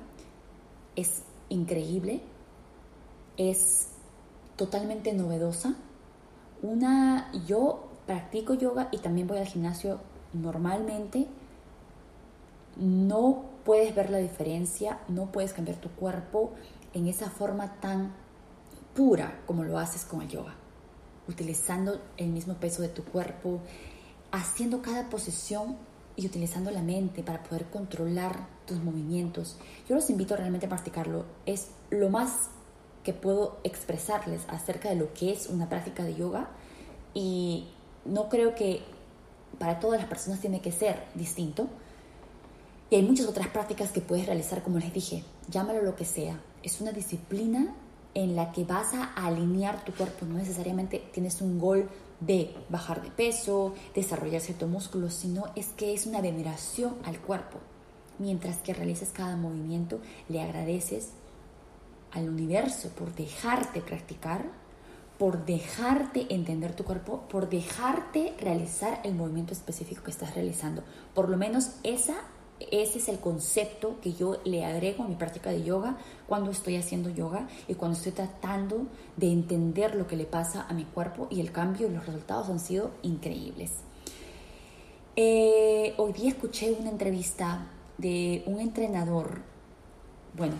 es 0.95 1.23
increíble, 1.49 2.21
es 3.35 3.89
totalmente 4.55 5.11
novedosa. 5.11 5.75
Una, 6.61 7.33
yo 7.45 7.89
practico 8.05 8.53
yoga 8.53 8.87
y 8.93 8.99
también 8.99 9.27
voy 9.27 9.39
al 9.39 9.47
gimnasio 9.47 9.99
normalmente. 10.31 11.27
No 12.79 13.45
puedes 13.65 13.95
ver 13.95 14.09
la 14.09 14.19
diferencia, 14.19 14.99
no 15.07 15.31
puedes 15.31 15.53
cambiar 15.53 15.77
tu 15.77 15.89
cuerpo 15.89 16.53
en 16.93 17.07
esa 17.07 17.29
forma 17.29 17.79
tan 17.79 18.13
pura 18.95 19.41
como 19.45 19.63
lo 19.63 19.77
haces 19.77 20.05
con 20.05 20.21
el 20.21 20.29
yoga, 20.29 20.55
utilizando 21.27 22.01
el 22.17 22.29
mismo 22.29 22.55
peso 22.55 22.81
de 22.81 22.89
tu 22.89 23.03
cuerpo, 23.03 23.61
haciendo 24.31 24.81
cada 24.81 25.09
posición 25.09 25.77
y 26.15 26.25
utilizando 26.25 26.71
la 26.71 26.81
mente 26.81 27.23
para 27.23 27.43
poder 27.43 27.65
controlar 27.65 28.47
tus 28.65 28.83
movimientos. 28.83 29.57
Yo 29.87 29.95
los 29.95 30.09
invito 30.09 30.35
realmente 30.35 30.65
a 30.65 30.69
practicarlo. 30.69 31.25
Es 31.45 31.69
lo 31.89 32.09
más 32.09 32.49
que 33.03 33.13
puedo 33.13 33.59
expresarles 33.63 34.41
acerca 34.49 34.89
de 34.89 34.95
lo 34.95 35.13
que 35.13 35.31
es 35.31 35.47
una 35.47 35.69
práctica 35.69 36.03
de 36.03 36.15
yoga 36.15 36.49
y 37.13 37.69
no 38.03 38.29
creo 38.29 38.55
que 38.55 38.81
para 39.59 39.79
todas 39.79 39.99
las 39.99 40.09
personas 40.09 40.41
tiene 40.41 40.59
que 40.59 40.71
ser 40.71 41.03
distinto. 41.13 41.67
Y 42.89 42.95
hay 42.95 43.03
muchas 43.03 43.27
otras 43.27 43.47
prácticas 43.47 43.91
que 43.91 44.01
puedes 44.01 44.25
realizar, 44.25 44.63
como 44.63 44.79
les 44.79 44.93
dije, 44.93 45.23
llámalo 45.49 45.81
lo 45.81 45.95
que 45.95 46.05
sea. 46.05 46.39
Es 46.63 46.79
una 46.79 46.91
disciplina 46.91 47.75
en 48.13 48.35
la 48.35 48.51
que 48.51 48.63
vas 48.63 48.93
a 48.93 49.13
alinear 49.13 49.83
tu 49.83 49.93
cuerpo, 49.93 50.25
no 50.25 50.35
necesariamente 50.35 51.03
tienes 51.13 51.41
un 51.41 51.59
gol 51.59 51.87
de 52.19 52.55
bajar 52.69 53.03
de 53.03 53.11
peso, 53.11 53.75
desarrollar 53.93 54.41
cierto 54.41 54.67
músculo, 54.67 55.09
sino 55.09 55.45
es 55.55 55.67
que 55.67 55.93
es 55.93 56.07
una 56.07 56.21
veneración 56.21 56.95
al 57.03 57.19
cuerpo. 57.19 57.59
Mientras 58.17 58.57
que 58.57 58.73
realizas 58.73 59.09
cada 59.09 59.35
movimiento, 59.35 59.99
le 60.29 60.41
agradeces 60.41 61.09
al 62.11 62.29
universo 62.29 62.89
por 62.89 63.13
dejarte 63.13 63.81
practicar, 63.81 64.45
por 65.19 65.45
dejarte 65.45 66.33
entender 66.33 66.75
tu 66.75 66.83
cuerpo, 66.83 67.21
por 67.29 67.49
dejarte 67.49 68.33
realizar 68.39 69.01
el 69.03 69.13
movimiento 69.13 69.53
específico 69.53 70.03
que 70.03 70.11
estás 70.11 70.33
realizando. 70.33 70.83
Por 71.13 71.29
lo 71.29 71.37
menos 71.37 71.73
esa 71.83 72.15
ese 72.59 72.99
es 72.99 73.07
el 73.07 73.19
concepto 73.19 73.99
que 74.01 74.13
yo 74.13 74.37
le 74.43 74.65
agrego 74.65 75.03
a 75.03 75.07
mi 75.07 75.15
práctica 75.15 75.51
de 75.51 75.63
yoga 75.63 75.97
cuando 76.27 76.51
estoy 76.51 76.75
haciendo 76.75 77.09
yoga 77.09 77.47
y 77.67 77.75
cuando 77.75 77.97
estoy 77.97 78.13
tratando 78.13 78.87
de 79.15 79.31
entender 79.31 79.95
lo 79.95 80.07
que 80.07 80.15
le 80.15 80.25
pasa 80.25 80.65
a 80.67 80.73
mi 80.73 80.83
cuerpo 80.83 81.27
y 81.29 81.39
el 81.39 81.51
cambio 81.51 81.87
y 81.87 81.91
los 81.91 82.05
resultados 82.05 82.49
han 82.49 82.59
sido 82.59 82.91
increíbles. 83.03 83.71
Eh, 85.15 85.93
hoy 85.97 86.13
día 86.13 86.29
escuché 86.29 86.71
una 86.71 86.89
entrevista 86.89 87.67
de 87.97 88.43
un 88.45 88.59
entrenador, 88.59 89.41
bueno, 90.35 90.53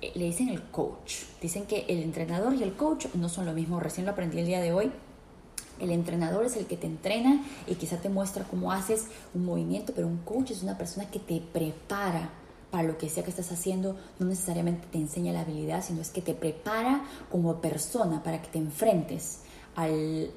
eh, 0.00 0.12
le 0.14 0.26
dicen 0.26 0.48
el 0.48 0.62
coach, 0.70 1.24
dicen 1.40 1.66
que 1.66 1.84
el 1.88 2.02
entrenador 2.02 2.54
y 2.54 2.62
el 2.62 2.74
coach 2.74 3.06
no 3.14 3.28
son 3.28 3.46
lo 3.46 3.52
mismo, 3.52 3.80
recién 3.80 4.06
lo 4.06 4.12
aprendí 4.12 4.38
el 4.38 4.46
día 4.46 4.60
de 4.60 4.72
hoy 4.72 4.92
el 5.80 5.90
entrenador 5.90 6.44
es 6.44 6.56
el 6.56 6.66
que 6.66 6.76
te 6.76 6.86
entrena 6.86 7.44
y 7.66 7.74
quizá 7.74 7.98
te 7.98 8.08
muestra 8.08 8.44
cómo 8.44 8.72
haces 8.72 9.06
un 9.34 9.44
movimiento, 9.44 9.92
pero 9.94 10.06
un 10.06 10.18
coach 10.18 10.50
es 10.50 10.62
una 10.62 10.76
persona 10.76 11.10
que 11.10 11.18
te 11.18 11.40
prepara 11.40 12.30
para 12.70 12.82
lo 12.82 12.98
que 12.98 13.08
sea 13.08 13.24
que 13.24 13.30
estás 13.30 13.50
haciendo, 13.50 13.96
no 14.18 14.26
necesariamente 14.26 14.86
te 14.90 14.98
enseña 14.98 15.32
la 15.32 15.40
habilidad, 15.40 15.82
sino 15.82 16.02
es 16.02 16.10
que 16.10 16.20
te 16.20 16.34
prepara 16.34 17.02
como 17.30 17.60
persona 17.60 18.22
para 18.22 18.42
que 18.42 18.48
te 18.48 18.58
enfrentes 18.58 19.40
al, 19.74 20.30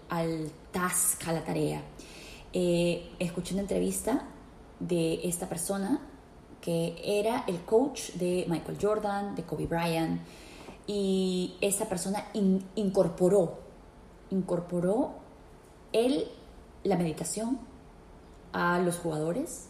task, 0.71 1.27
a 1.27 1.33
la 1.33 1.43
tarea. 1.43 1.81
Eh, 2.53 3.09
escuché 3.19 3.53
una 3.53 3.63
entrevista 3.63 4.27
de 4.79 5.27
esta 5.27 5.47
persona 5.47 5.99
que 6.61 6.95
era 7.03 7.43
el 7.47 7.61
coach 7.61 8.11
de 8.13 8.45
Michael 8.47 8.77
Jordan, 8.79 9.35
de 9.35 9.43
Kobe 9.43 9.65
Bryant, 9.65 10.21
y 10.87 11.55
esa 11.61 11.85
persona 11.85 12.25
incorporó, 12.75 13.59
incorporó 14.29 15.20
él 15.93 16.27
la 16.83 16.97
meditación 16.97 17.59
a 18.53 18.79
los 18.79 18.97
jugadores 18.97 19.67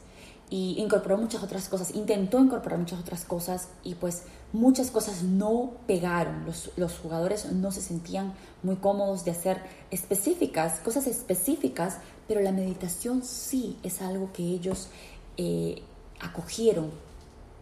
y 0.49 0.75
incorporó 0.79 1.17
muchas 1.17 1.43
otras 1.43 1.69
cosas, 1.69 1.95
intentó 1.95 2.39
incorporar 2.39 2.77
muchas 2.77 2.99
otras 2.99 3.23
cosas 3.23 3.69
y 3.83 3.95
pues 3.95 4.23
muchas 4.51 4.91
cosas 4.91 5.23
no 5.23 5.71
pegaron, 5.87 6.45
los, 6.45 6.71
los 6.75 6.99
jugadores 6.99 7.49
no 7.51 7.71
se 7.71 7.81
sentían 7.81 8.33
muy 8.61 8.75
cómodos 8.75 9.23
de 9.23 9.31
hacer 9.31 9.61
específicas, 9.91 10.79
cosas 10.79 11.07
específicas, 11.07 11.99
pero 12.27 12.41
la 12.41 12.51
meditación 12.51 13.23
sí 13.23 13.77
es 13.81 14.01
algo 14.01 14.33
que 14.33 14.43
ellos 14.43 14.89
eh, 15.37 15.81
acogieron 16.19 16.91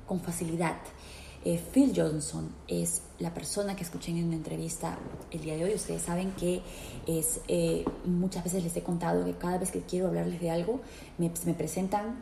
con 0.08 0.20
facilidad. 0.20 0.78
Eh, 1.46 1.58
Phil 1.72 1.94
Johnson 1.96 2.54
es 2.68 3.02
la 3.18 3.34
persona 3.34 3.74
que 3.76 3.84
escuché 3.84 4.12
en 4.12 4.26
una 4.26 4.36
entrevista 4.36 5.00
el 5.32 5.40
día 5.42 5.56
de 5.56 5.64
hoy. 5.64 5.74
Ustedes 5.74 6.02
saben 6.02 6.32
que 6.34 6.62
es, 7.08 7.40
eh, 7.48 7.86
muchas 8.06 8.44
veces 8.44 8.64
les 8.64 8.76
he 8.76 8.84
contado 8.84 9.24
que 9.24 9.34
cada 9.34 9.58
vez 9.58 9.72
que 9.72 9.82
quiero 9.82 10.08
hablarles 10.08 10.42
de 10.42 10.52
algo, 10.52 10.82
me, 11.18 11.30
presentan 11.30 12.18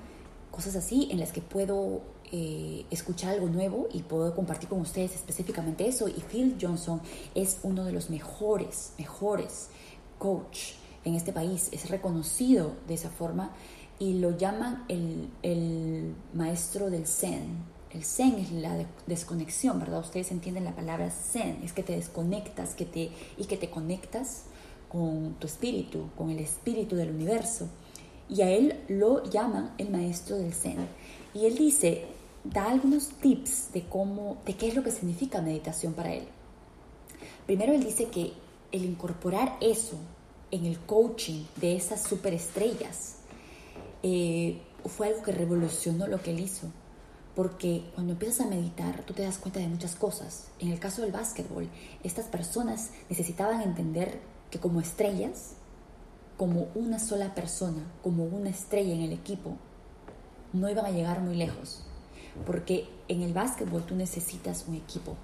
cosas 0.51 0.75
así 0.75 1.07
en 1.11 1.19
las 1.19 1.31
que 1.31 1.41
puedo 1.41 2.01
eh, 2.31 2.85
escuchar 2.91 3.33
algo 3.33 3.47
nuevo 3.47 3.87
y 3.91 4.03
puedo 4.03 4.35
compartir 4.35 4.69
con 4.69 4.81
ustedes 4.81 5.15
específicamente 5.15 5.87
eso. 5.87 6.07
Y 6.07 6.21
Phil 6.31 6.55
Johnson 6.61 7.01
es 7.33 7.59
uno 7.63 7.85
de 7.85 7.93
los 7.93 8.11
mejores, 8.11 8.93
mejores 8.99 9.69
coach 10.19 10.73
en 11.05 11.15
este 11.15 11.33
país. 11.33 11.69
Es 11.71 11.89
reconocido 11.89 12.73
de 12.87 12.93
esa 12.93 13.09
forma 13.09 13.51
y 13.97 14.19
lo 14.19 14.37
llaman 14.37 14.85
el, 14.89 15.27
el 15.41 16.13
maestro 16.35 16.91
del 16.91 17.07
Zen 17.07 17.76
el 17.93 18.03
zen 18.03 18.35
es 18.35 18.51
la 18.51 18.85
desconexión, 19.05 19.79
¿verdad? 19.79 20.01
Ustedes 20.01 20.31
entienden 20.31 20.65
la 20.65 20.75
palabra 20.75 21.09
zen, 21.09 21.61
es 21.63 21.71
que 21.73 21.83
te 21.83 21.93
desconectas 21.93 22.75
que 22.75 22.85
te, 22.85 23.11
y 23.37 23.45
que 23.45 23.57
te 23.57 23.69
conectas 23.69 24.43
con 24.89 25.35
tu 25.35 25.47
espíritu, 25.47 26.09
con 26.17 26.29
el 26.29 26.39
espíritu 26.39 26.95
del 26.95 27.11
universo. 27.11 27.67
Y 28.29 28.41
a 28.41 28.49
él 28.49 28.83
lo 28.89 29.23
llaman 29.29 29.73
el 29.77 29.89
maestro 29.89 30.37
del 30.37 30.53
zen. 30.53 30.87
Y 31.33 31.45
él 31.45 31.57
dice, 31.57 32.05
da 32.43 32.69
algunos 32.69 33.09
tips 33.21 33.71
de 33.71 33.83
cómo, 33.83 34.37
de 34.45 34.55
qué 34.55 34.67
es 34.67 34.75
lo 34.75 34.83
que 34.83 34.91
significa 34.91 35.41
meditación 35.41 35.93
para 35.93 36.13
él. 36.13 36.23
Primero 37.45 37.73
él 37.73 37.83
dice 37.83 38.05
que 38.05 38.33
el 38.73 38.83
incorporar 38.83 39.57
eso 39.61 39.95
en 40.51 40.65
el 40.65 40.77
coaching 40.79 41.45
de 41.55 41.77
esas 41.77 42.03
superestrellas 42.03 43.15
eh, 44.03 44.59
fue 44.85 45.07
algo 45.07 45.23
que 45.23 45.31
revolucionó 45.31 46.07
lo 46.07 46.21
que 46.21 46.31
él 46.31 46.41
hizo 46.41 46.67
porque 47.37 47.83
cuando 47.93 48.13
empiezas 48.13 48.47
a 48.47 48.49
meditar 48.49 49.03
tú 49.03 49.13
te 49.13 49.21
das 49.21 49.37
cuenta 49.37 49.59
de 49.59 49.67
muchas 49.67 49.95
cosas. 49.95 50.47
En 50.57 50.71
el 50.71 50.79
caso 50.79 51.03
del 51.03 51.11
básquetbol, 51.11 51.69
estas 52.03 52.25
personas 52.25 52.89
necesitaban 53.11 53.61
entender 53.61 54.19
que 54.49 54.57
como 54.57 54.81
estrellas, 54.81 55.53
como 56.35 56.69
una 56.73 56.97
sola 56.97 57.35
persona, 57.35 57.83
como 58.01 58.23
una 58.23 58.49
estrella 58.49 58.91
en 58.91 59.01
el 59.01 59.13
equipo, 59.13 59.55
no 60.51 60.67
iban 60.67 60.87
a 60.87 60.89
llegar 60.89 61.21
muy 61.21 61.35
lejos, 61.35 61.85
porque 62.43 62.89
en 63.07 63.21
el 63.21 63.33
básquetbol 63.33 63.85
tú 63.85 63.93
necesitas 63.93 64.65
un 64.67 64.73
equipo. 64.73 65.15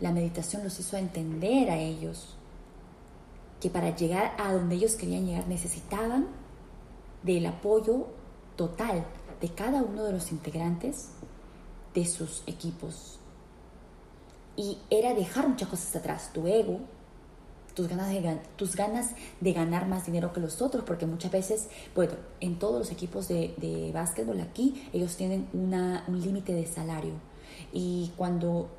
La 0.00 0.10
meditación 0.10 0.64
los 0.64 0.80
hizo 0.80 0.96
entender 0.96 1.68
a 1.68 1.76
ellos 1.76 2.34
que 3.60 3.68
para 3.68 3.94
llegar 3.94 4.34
a 4.38 4.54
donde 4.54 4.76
ellos 4.76 4.94
querían 4.94 5.26
llegar 5.26 5.48
necesitaban 5.48 6.28
del 7.22 7.44
apoyo 7.44 8.06
total 8.56 9.04
de 9.44 9.50
cada 9.50 9.82
uno 9.82 10.04
de 10.04 10.12
los 10.12 10.32
integrantes 10.32 11.10
de 11.94 12.06
sus 12.06 12.42
equipos. 12.46 13.18
Y 14.56 14.78
era 14.88 15.12
dejar 15.12 15.46
muchas 15.46 15.68
cosas 15.68 15.94
atrás, 15.96 16.30
tu 16.32 16.46
ego, 16.46 16.80
tus 17.74 17.86
ganas, 17.86 18.08
de, 18.08 18.40
tus 18.56 18.74
ganas 18.74 19.10
de 19.42 19.52
ganar 19.52 19.86
más 19.86 20.06
dinero 20.06 20.32
que 20.32 20.40
los 20.40 20.62
otros, 20.62 20.82
porque 20.86 21.04
muchas 21.04 21.30
veces, 21.30 21.68
bueno, 21.94 22.14
en 22.40 22.58
todos 22.58 22.78
los 22.78 22.90
equipos 22.90 23.28
de, 23.28 23.54
de 23.58 23.92
básquetbol 23.92 24.40
aquí, 24.40 24.88
ellos 24.94 25.14
tienen 25.16 25.46
una, 25.52 26.04
un 26.08 26.22
límite 26.22 26.54
de 26.54 26.66
salario. 26.66 27.12
Y 27.70 28.12
cuando 28.16 28.70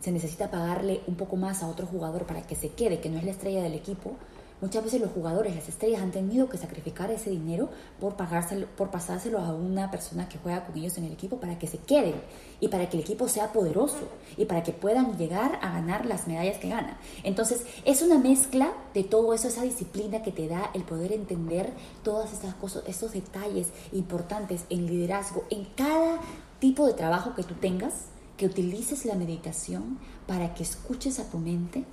se 0.00 0.12
necesita 0.12 0.50
pagarle 0.50 1.00
un 1.06 1.14
poco 1.14 1.36
más 1.36 1.62
a 1.62 1.66
otro 1.66 1.86
jugador 1.86 2.26
para 2.26 2.46
que 2.46 2.56
se 2.56 2.68
quede, 2.68 3.00
que 3.00 3.08
no 3.08 3.16
es 3.16 3.24
la 3.24 3.30
estrella 3.30 3.62
del 3.62 3.72
equipo, 3.72 4.16
muchas 4.60 4.84
veces 4.84 5.00
los 5.00 5.10
jugadores, 5.12 5.54
las 5.54 5.68
estrellas 5.68 6.02
han 6.02 6.10
tenido 6.10 6.48
que 6.48 6.58
sacrificar 6.58 7.10
ese 7.10 7.30
dinero 7.30 7.68
por, 8.00 8.16
pagárselo, 8.16 8.66
por 8.76 8.90
pasárselo 8.90 9.38
a 9.38 9.54
una 9.54 9.90
persona 9.90 10.28
que 10.28 10.38
juega 10.38 10.66
con 10.66 10.76
ellos 10.76 10.96
en 10.98 11.04
el 11.04 11.12
equipo 11.12 11.38
para 11.38 11.58
que 11.58 11.66
se 11.66 11.78
queden 11.78 12.14
y 12.60 12.68
para 12.68 12.88
que 12.88 12.96
el 12.96 13.02
equipo 13.02 13.28
sea 13.28 13.52
poderoso 13.52 14.08
y 14.36 14.44
para 14.46 14.62
que 14.62 14.72
puedan 14.72 15.16
llegar 15.18 15.58
a 15.62 15.72
ganar 15.72 16.06
las 16.06 16.26
medallas 16.26 16.58
que 16.58 16.68
ganan. 16.68 16.96
Entonces, 17.22 17.64
es 17.84 18.02
una 18.02 18.18
mezcla 18.18 18.72
de 18.94 19.04
todo 19.04 19.34
eso, 19.34 19.48
esa 19.48 19.62
disciplina 19.62 20.22
que 20.22 20.32
te 20.32 20.48
da 20.48 20.70
el 20.74 20.84
poder 20.84 21.12
entender 21.12 21.72
todas 22.02 22.32
estas 22.32 22.54
cosas, 22.54 22.84
estos 22.86 23.12
detalles 23.12 23.68
importantes 23.92 24.64
en 24.70 24.86
liderazgo, 24.86 25.44
en 25.50 25.64
cada 25.76 26.20
tipo 26.60 26.86
de 26.86 26.94
trabajo 26.94 27.34
que 27.34 27.42
tú 27.42 27.54
tengas 27.54 28.06
que 28.36 28.46
utilices 28.46 29.04
la 29.04 29.14
meditación 29.14 29.98
para 30.26 30.54
que 30.54 30.62
escuches 30.62 31.20
a 31.20 31.30
tu 31.30 31.38
mente, 31.38 31.84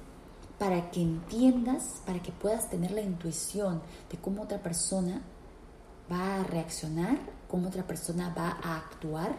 para 0.61 0.91
que 0.91 1.01
entiendas, 1.01 2.03
para 2.05 2.21
que 2.21 2.31
puedas 2.31 2.69
tener 2.69 2.91
la 2.91 3.01
intuición 3.01 3.81
de 4.11 4.17
cómo 4.19 4.43
otra 4.43 4.61
persona 4.61 5.23
va 6.11 6.35
a 6.35 6.43
reaccionar, 6.43 7.17
cómo 7.47 7.69
otra 7.69 7.87
persona 7.87 8.31
va 8.37 8.59
a 8.61 8.77
actuar. 8.77 9.35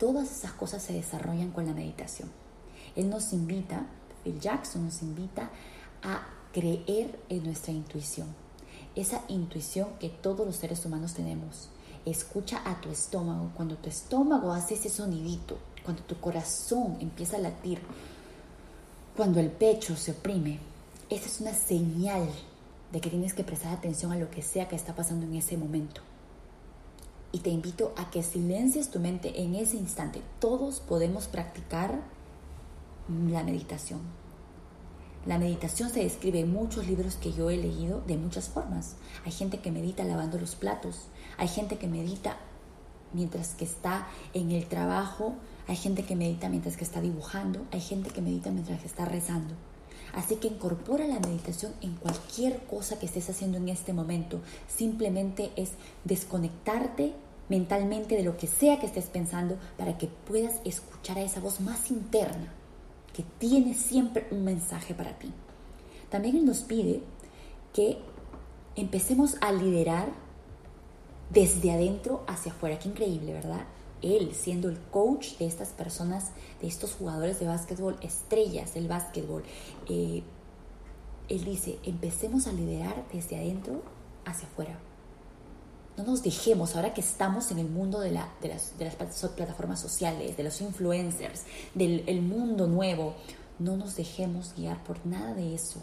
Todas 0.00 0.32
esas 0.32 0.50
cosas 0.50 0.82
se 0.82 0.94
desarrollan 0.94 1.52
con 1.52 1.64
la 1.64 1.74
meditación. 1.74 2.28
Él 2.96 3.08
nos 3.08 3.32
invita, 3.32 3.86
Phil 4.24 4.40
Jackson 4.40 4.86
nos 4.86 5.00
invita 5.00 5.48
a 6.02 6.26
creer 6.52 7.20
en 7.28 7.44
nuestra 7.44 7.70
intuición. 7.70 8.26
Esa 8.96 9.22
intuición 9.28 9.90
que 10.00 10.08
todos 10.08 10.44
los 10.44 10.56
seres 10.56 10.84
humanos 10.84 11.14
tenemos. 11.14 11.68
Escucha 12.04 12.62
a 12.64 12.80
tu 12.80 12.90
estómago. 12.90 13.52
Cuando 13.54 13.76
tu 13.76 13.88
estómago 13.88 14.52
hace 14.52 14.74
ese 14.74 14.88
sonidito, 14.88 15.56
cuando 15.84 16.02
tu 16.02 16.18
corazón 16.18 16.96
empieza 16.98 17.36
a 17.36 17.40
latir, 17.40 17.80
cuando 19.16 19.40
el 19.40 19.50
pecho 19.50 19.96
se 19.96 20.12
oprime, 20.12 20.58
esa 21.08 21.26
es 21.26 21.40
una 21.40 21.54
señal 21.54 22.28
de 22.92 23.00
que 23.00 23.10
tienes 23.10 23.32
que 23.32 23.44
prestar 23.44 23.72
atención 23.72 24.12
a 24.12 24.18
lo 24.18 24.30
que 24.30 24.42
sea 24.42 24.68
que 24.68 24.76
está 24.76 24.94
pasando 24.94 25.24
en 25.24 25.34
ese 25.34 25.56
momento. 25.56 26.02
Y 27.32 27.40
te 27.40 27.50
invito 27.50 27.92
a 27.96 28.10
que 28.10 28.22
silencies 28.22 28.90
tu 28.90 29.00
mente 29.00 29.42
en 29.42 29.54
ese 29.54 29.76
instante. 29.76 30.22
Todos 30.38 30.80
podemos 30.80 31.26
practicar 31.26 32.00
la 33.30 33.42
meditación. 33.42 34.00
La 35.24 35.38
meditación 35.38 35.90
se 35.90 36.04
describe 36.04 36.40
en 36.40 36.52
muchos 36.52 36.86
libros 36.86 37.16
que 37.16 37.32
yo 37.32 37.50
he 37.50 37.56
leído 37.56 38.02
de 38.02 38.16
muchas 38.16 38.48
formas. 38.48 38.96
Hay 39.24 39.32
gente 39.32 39.58
que 39.58 39.72
medita 39.72 40.04
lavando 40.04 40.38
los 40.38 40.54
platos, 40.54 41.08
hay 41.36 41.48
gente 41.48 41.78
que 41.78 41.88
medita 41.88 42.36
mientras 43.12 43.54
que 43.54 43.64
está 43.64 44.06
en 44.34 44.50
el 44.50 44.66
trabajo 44.66 45.34
hay 45.68 45.76
gente 45.76 46.04
que 46.04 46.16
medita 46.16 46.48
mientras 46.48 46.76
que 46.76 46.84
está 46.84 47.00
dibujando, 47.00 47.66
hay 47.72 47.80
gente 47.80 48.10
que 48.10 48.22
medita 48.22 48.50
mientras 48.50 48.80
que 48.80 48.86
está 48.86 49.04
rezando. 49.04 49.54
Así 50.14 50.36
que 50.36 50.48
incorpora 50.48 51.06
la 51.06 51.20
meditación 51.20 51.72
en 51.82 51.94
cualquier 51.96 52.60
cosa 52.64 52.98
que 52.98 53.06
estés 53.06 53.28
haciendo 53.28 53.58
en 53.58 53.68
este 53.68 53.92
momento. 53.92 54.40
Simplemente 54.68 55.50
es 55.56 55.72
desconectarte 56.04 57.12
mentalmente 57.48 58.16
de 58.16 58.22
lo 58.22 58.36
que 58.36 58.46
sea 58.46 58.78
que 58.78 58.86
estés 58.86 59.06
pensando 59.06 59.58
para 59.76 59.98
que 59.98 60.06
puedas 60.06 60.60
escuchar 60.64 61.18
a 61.18 61.22
esa 61.22 61.40
voz 61.40 61.60
más 61.60 61.90
interna 61.90 62.52
que 63.12 63.24
tiene 63.38 63.74
siempre 63.74 64.26
un 64.30 64.44
mensaje 64.44 64.94
para 64.94 65.18
ti. 65.18 65.32
También 66.10 66.36
Él 66.36 66.46
nos 66.46 66.60
pide 66.60 67.02
que 67.72 67.98
empecemos 68.74 69.36
a 69.40 69.52
liderar 69.52 70.08
desde 71.30 71.72
adentro 71.72 72.24
hacia 72.26 72.52
afuera. 72.52 72.78
Qué 72.78 72.88
increíble, 72.88 73.32
¿verdad? 73.32 73.64
Él 74.06 74.34
siendo 74.34 74.68
el 74.68 74.78
coach 74.90 75.36
de 75.38 75.46
estas 75.46 75.70
personas, 75.70 76.30
de 76.60 76.68
estos 76.68 76.94
jugadores 76.94 77.40
de 77.40 77.46
básquetbol, 77.46 77.96
estrellas 78.02 78.74
del 78.74 78.88
básquetbol, 78.88 79.42
eh, 79.88 80.22
él 81.28 81.44
dice, 81.44 81.78
empecemos 81.82 82.46
a 82.46 82.52
liderar 82.52 83.04
desde 83.12 83.36
adentro 83.36 83.82
hacia 84.24 84.46
afuera. 84.46 84.78
No 85.96 86.04
nos 86.04 86.22
dejemos, 86.22 86.76
ahora 86.76 86.92
que 86.92 87.00
estamos 87.00 87.50
en 87.50 87.58
el 87.58 87.68
mundo 87.68 88.00
de, 88.00 88.12
las, 88.12 88.28
plataformas 89.34 89.80
sociales, 89.80 90.36
de 90.36 90.42
los 90.42 90.60
influencers, 90.60 91.44
del 91.74 92.20
mundo 92.22 92.66
nuevo, 92.66 93.14
no 93.58 93.76
nos 93.76 93.96
dejemos 93.96 94.54
guiar 94.54 94.82
por 94.84 95.04
nada 95.06 95.34
de 95.34 95.54
eso. 95.54 95.82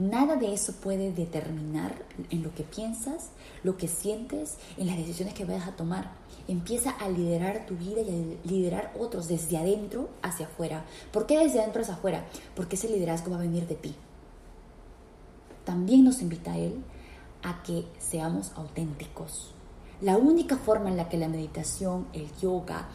Nada 0.00 0.36
de 0.36 0.54
eso 0.54 0.72
puede 0.72 1.12
determinar 1.12 1.94
en 2.30 2.42
lo 2.42 2.54
que 2.54 2.62
piensas, 2.62 3.32
lo 3.62 3.76
que 3.76 3.86
sientes, 3.86 4.56
en 4.78 4.86
las 4.86 4.96
decisiones 4.96 5.34
que 5.34 5.44
vayas 5.44 5.68
a 5.68 5.76
tomar. 5.76 6.12
Empieza 6.48 6.88
a 6.88 7.10
liderar 7.10 7.66
tu 7.66 7.76
vida 7.76 8.00
y 8.00 8.08
a 8.08 8.48
liderar 8.48 8.94
otros 8.98 9.28
desde 9.28 9.58
adentro 9.58 10.08
hacia 10.22 10.46
afuera. 10.46 10.86
¿Por 11.12 11.26
qué 11.26 11.38
desde 11.38 11.60
adentro 11.60 11.82
hacia 11.82 11.96
afuera? 11.96 12.24
Porque 12.56 12.76
ese 12.76 12.88
liderazgo 12.88 13.30
va 13.30 13.36
a 13.36 13.40
venir 13.40 13.66
de 13.66 13.74
ti. 13.74 13.94
También 15.66 16.02
nos 16.02 16.22
invita 16.22 16.52
a 16.52 16.58
Él 16.58 16.82
a 17.42 17.62
que 17.62 17.84
seamos 17.98 18.52
auténticos. 18.56 19.52
La 20.00 20.16
única 20.16 20.56
forma 20.56 20.88
en 20.88 20.96
la 20.96 21.10
que 21.10 21.18
la 21.18 21.28
meditación, 21.28 22.06
el 22.14 22.34
yoga, 22.40 22.88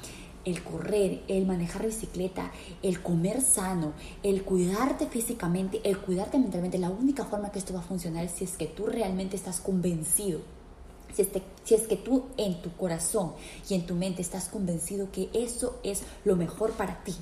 el 0.45 0.63
correr, 0.63 1.23
el 1.27 1.45
manejar 1.45 1.85
bicicleta, 1.85 2.51
el 2.81 3.01
comer 3.01 3.41
sano, 3.41 3.93
el 4.23 4.43
cuidarte 4.43 5.07
físicamente, 5.07 5.81
el 5.83 5.97
cuidarte 5.97 6.37
mentalmente, 6.37 6.77
la 6.77 6.89
única 6.89 7.25
forma 7.25 7.51
que 7.51 7.59
esto 7.59 7.73
va 7.73 7.79
a 7.79 7.83
funcionar 7.83 8.23
es 8.23 8.31
si 8.31 8.45
es 8.45 8.57
que 8.57 8.67
tú 8.67 8.85
realmente 8.85 9.35
estás 9.35 9.59
convencido 9.59 10.41
si 11.15 11.75
es, 11.75 11.87
que 11.87 11.95
tú 11.95 12.25
en 12.37 12.61
tu 12.61 12.71
corazón 12.75 13.33
y 13.69 13.75
en 13.75 13.85
tu 13.85 13.95
mente 13.95 14.21
estás 14.21 14.49
convencido 14.49 15.11
que 15.11 15.29
eso 15.33 15.79
es 15.83 16.03
lo 16.25 16.35
mejor 16.35 16.71
para 16.71 17.03
ti. 17.03 17.15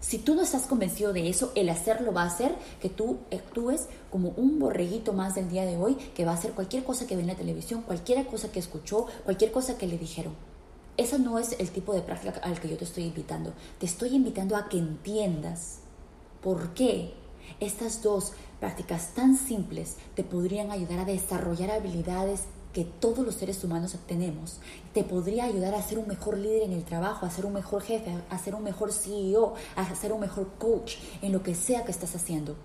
Si 0.00 0.18
tú 0.18 0.34
no 0.34 0.42
estás 0.42 0.66
convencido 0.66 1.12
de 1.12 1.28
eso, 1.28 1.52
el 1.54 1.68
hacerlo 1.68 2.12
va 2.12 2.22
a 2.22 2.26
hacer 2.26 2.54
que 2.80 2.88
tú 2.88 3.18
actúes 3.32 3.86
como 4.10 4.30
un 4.30 4.58
borreguito 4.58 5.12
más 5.12 5.34
del 5.34 5.50
día 5.50 5.66
de 5.66 5.76
hoy, 5.76 5.96
que 6.14 6.24
va 6.24 6.32
a 6.32 6.34
hacer 6.36 6.52
cualquier 6.52 6.84
cosa 6.84 7.06
que 7.06 7.16
ve 7.16 7.22
en 7.22 7.28
la 7.28 7.34
televisión, 7.34 7.82
cualquier 7.82 8.26
cosa 8.26 8.50
que 8.50 8.60
escuchó, 8.60 9.06
cualquier 9.24 9.52
cosa 9.52 9.76
que 9.76 9.86
le 9.86 9.98
dijeron. 9.98 10.34
Ese 11.00 11.18
no 11.18 11.38
es 11.38 11.56
el 11.58 11.70
tipo 11.70 11.94
de 11.94 12.02
práctica 12.02 12.40
al 12.42 12.60
que 12.60 12.68
yo 12.68 12.76
te 12.76 12.84
estoy 12.84 13.04
invitando. 13.04 13.54
Te 13.78 13.86
estoy 13.86 14.14
invitando 14.14 14.54
a 14.54 14.68
que 14.68 14.76
entiendas 14.76 15.78
por 16.42 16.74
qué 16.74 17.14
estas 17.58 18.02
dos 18.02 18.34
prácticas 18.60 19.14
tan 19.14 19.34
simples 19.34 19.96
te 20.14 20.24
podrían 20.24 20.70
ayudar 20.70 20.98
a 20.98 21.04
desarrollar 21.06 21.70
habilidades 21.70 22.42
que 22.74 22.84
todos 22.84 23.24
los 23.24 23.36
seres 23.36 23.64
humanos 23.64 23.96
tenemos. 24.06 24.60
Te 24.92 25.02
podría 25.02 25.44
ayudar 25.44 25.74
a 25.74 25.82
ser 25.82 25.98
un 25.98 26.06
mejor 26.06 26.36
líder 26.36 26.64
en 26.64 26.72
el 26.72 26.84
trabajo, 26.84 27.24
a 27.24 27.30
ser 27.30 27.46
un 27.46 27.54
mejor 27.54 27.80
jefe, 27.80 28.14
a 28.28 28.36
ser 28.36 28.54
un 28.54 28.62
mejor 28.62 28.92
CEO, 28.92 29.54
a 29.76 29.94
ser 29.94 30.12
un 30.12 30.20
mejor 30.20 30.50
coach 30.58 30.96
en 31.22 31.32
lo 31.32 31.42
que 31.42 31.54
sea 31.54 31.82
que 31.82 31.92
estás 31.92 32.14
haciendo. 32.14 32.56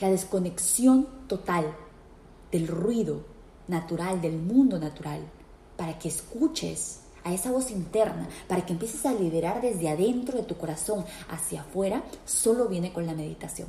La 0.00 0.08
desconexión 0.08 1.08
total 1.26 1.66
del 2.50 2.68
ruido 2.68 3.26
natural, 3.68 4.22
del 4.22 4.38
mundo 4.38 4.78
natural, 4.78 5.20
para 5.76 5.98
que 5.98 6.08
escuches 6.08 7.01
a 7.24 7.32
esa 7.32 7.50
voz 7.50 7.70
interna, 7.70 8.28
para 8.48 8.64
que 8.66 8.72
empieces 8.72 9.06
a 9.06 9.14
liderar 9.14 9.60
desde 9.60 9.88
adentro 9.88 10.38
de 10.38 10.44
tu 10.44 10.56
corazón 10.56 11.04
hacia 11.28 11.62
afuera, 11.62 12.02
solo 12.24 12.68
viene 12.68 12.92
con 12.92 13.06
la 13.06 13.14
meditación. 13.14 13.68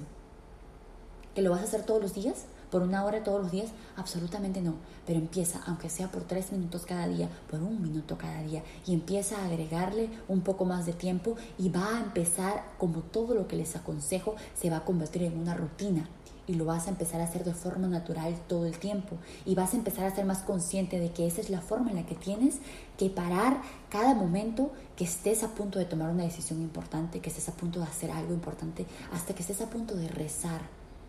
¿Que 1.35 1.41
lo 1.41 1.51
vas 1.51 1.61
a 1.61 1.63
hacer 1.63 1.83
todos 1.83 2.01
los 2.01 2.13
días? 2.13 2.45
¿Por 2.69 2.81
una 2.81 3.05
hora 3.05 3.23
todos 3.23 3.41
los 3.41 3.51
días? 3.51 3.69
Absolutamente 3.97 4.61
no. 4.61 4.75
Pero 5.05 5.19
empieza, 5.19 5.61
aunque 5.67 5.89
sea 5.89 6.11
por 6.11 6.23
tres 6.23 6.51
minutos 6.51 6.85
cada 6.87 7.07
día, 7.07 7.29
por 7.49 7.61
un 7.61 7.81
minuto 7.81 8.17
cada 8.17 8.41
día, 8.41 8.63
y 8.85 8.93
empieza 8.93 9.37
a 9.37 9.45
agregarle 9.45 10.09
un 10.27 10.41
poco 10.41 10.65
más 10.65 10.85
de 10.85 10.93
tiempo 10.93 11.35
y 11.59 11.69
va 11.69 11.97
a 11.97 11.99
empezar, 11.99 12.63
como 12.79 13.01
todo 13.01 13.35
lo 13.35 13.47
que 13.47 13.55
les 13.55 13.75
aconsejo, 13.75 14.35
se 14.59 14.69
va 14.69 14.77
a 14.77 14.85
convertir 14.85 15.23
en 15.23 15.37
una 15.37 15.53
rutina 15.53 16.09
y 16.45 16.55
lo 16.55 16.65
vas 16.65 16.87
a 16.87 16.89
empezar 16.89 17.21
a 17.21 17.25
hacer 17.25 17.43
de 17.43 17.53
forma 17.53 17.87
natural 17.87 18.35
todo 18.47 18.65
el 18.65 18.77
tiempo. 18.77 19.17
Y 19.45 19.55
vas 19.55 19.73
a 19.73 19.77
empezar 19.77 20.05
a 20.05 20.15
ser 20.15 20.25
más 20.25 20.39
consciente 20.39 20.99
de 20.99 21.11
que 21.11 21.25
esa 21.25 21.41
es 21.41 21.49
la 21.49 21.61
forma 21.61 21.91
en 21.91 21.97
la 21.97 22.05
que 22.05 22.15
tienes 22.15 22.57
que 22.97 23.09
parar 23.09 23.61
cada 23.89 24.13
momento 24.13 24.71
que 24.95 25.05
estés 25.05 25.43
a 25.43 25.49
punto 25.49 25.79
de 25.79 25.85
tomar 25.85 26.09
una 26.09 26.23
decisión 26.23 26.61
importante, 26.61 27.19
que 27.19 27.29
estés 27.29 27.49
a 27.49 27.53
punto 27.53 27.79
de 27.79 27.85
hacer 27.85 28.11
algo 28.11 28.33
importante, 28.33 28.85
hasta 29.11 29.33
que 29.33 29.41
estés 29.41 29.61
a 29.61 29.69
punto 29.69 29.95
de 29.95 30.07
rezar. 30.07 30.61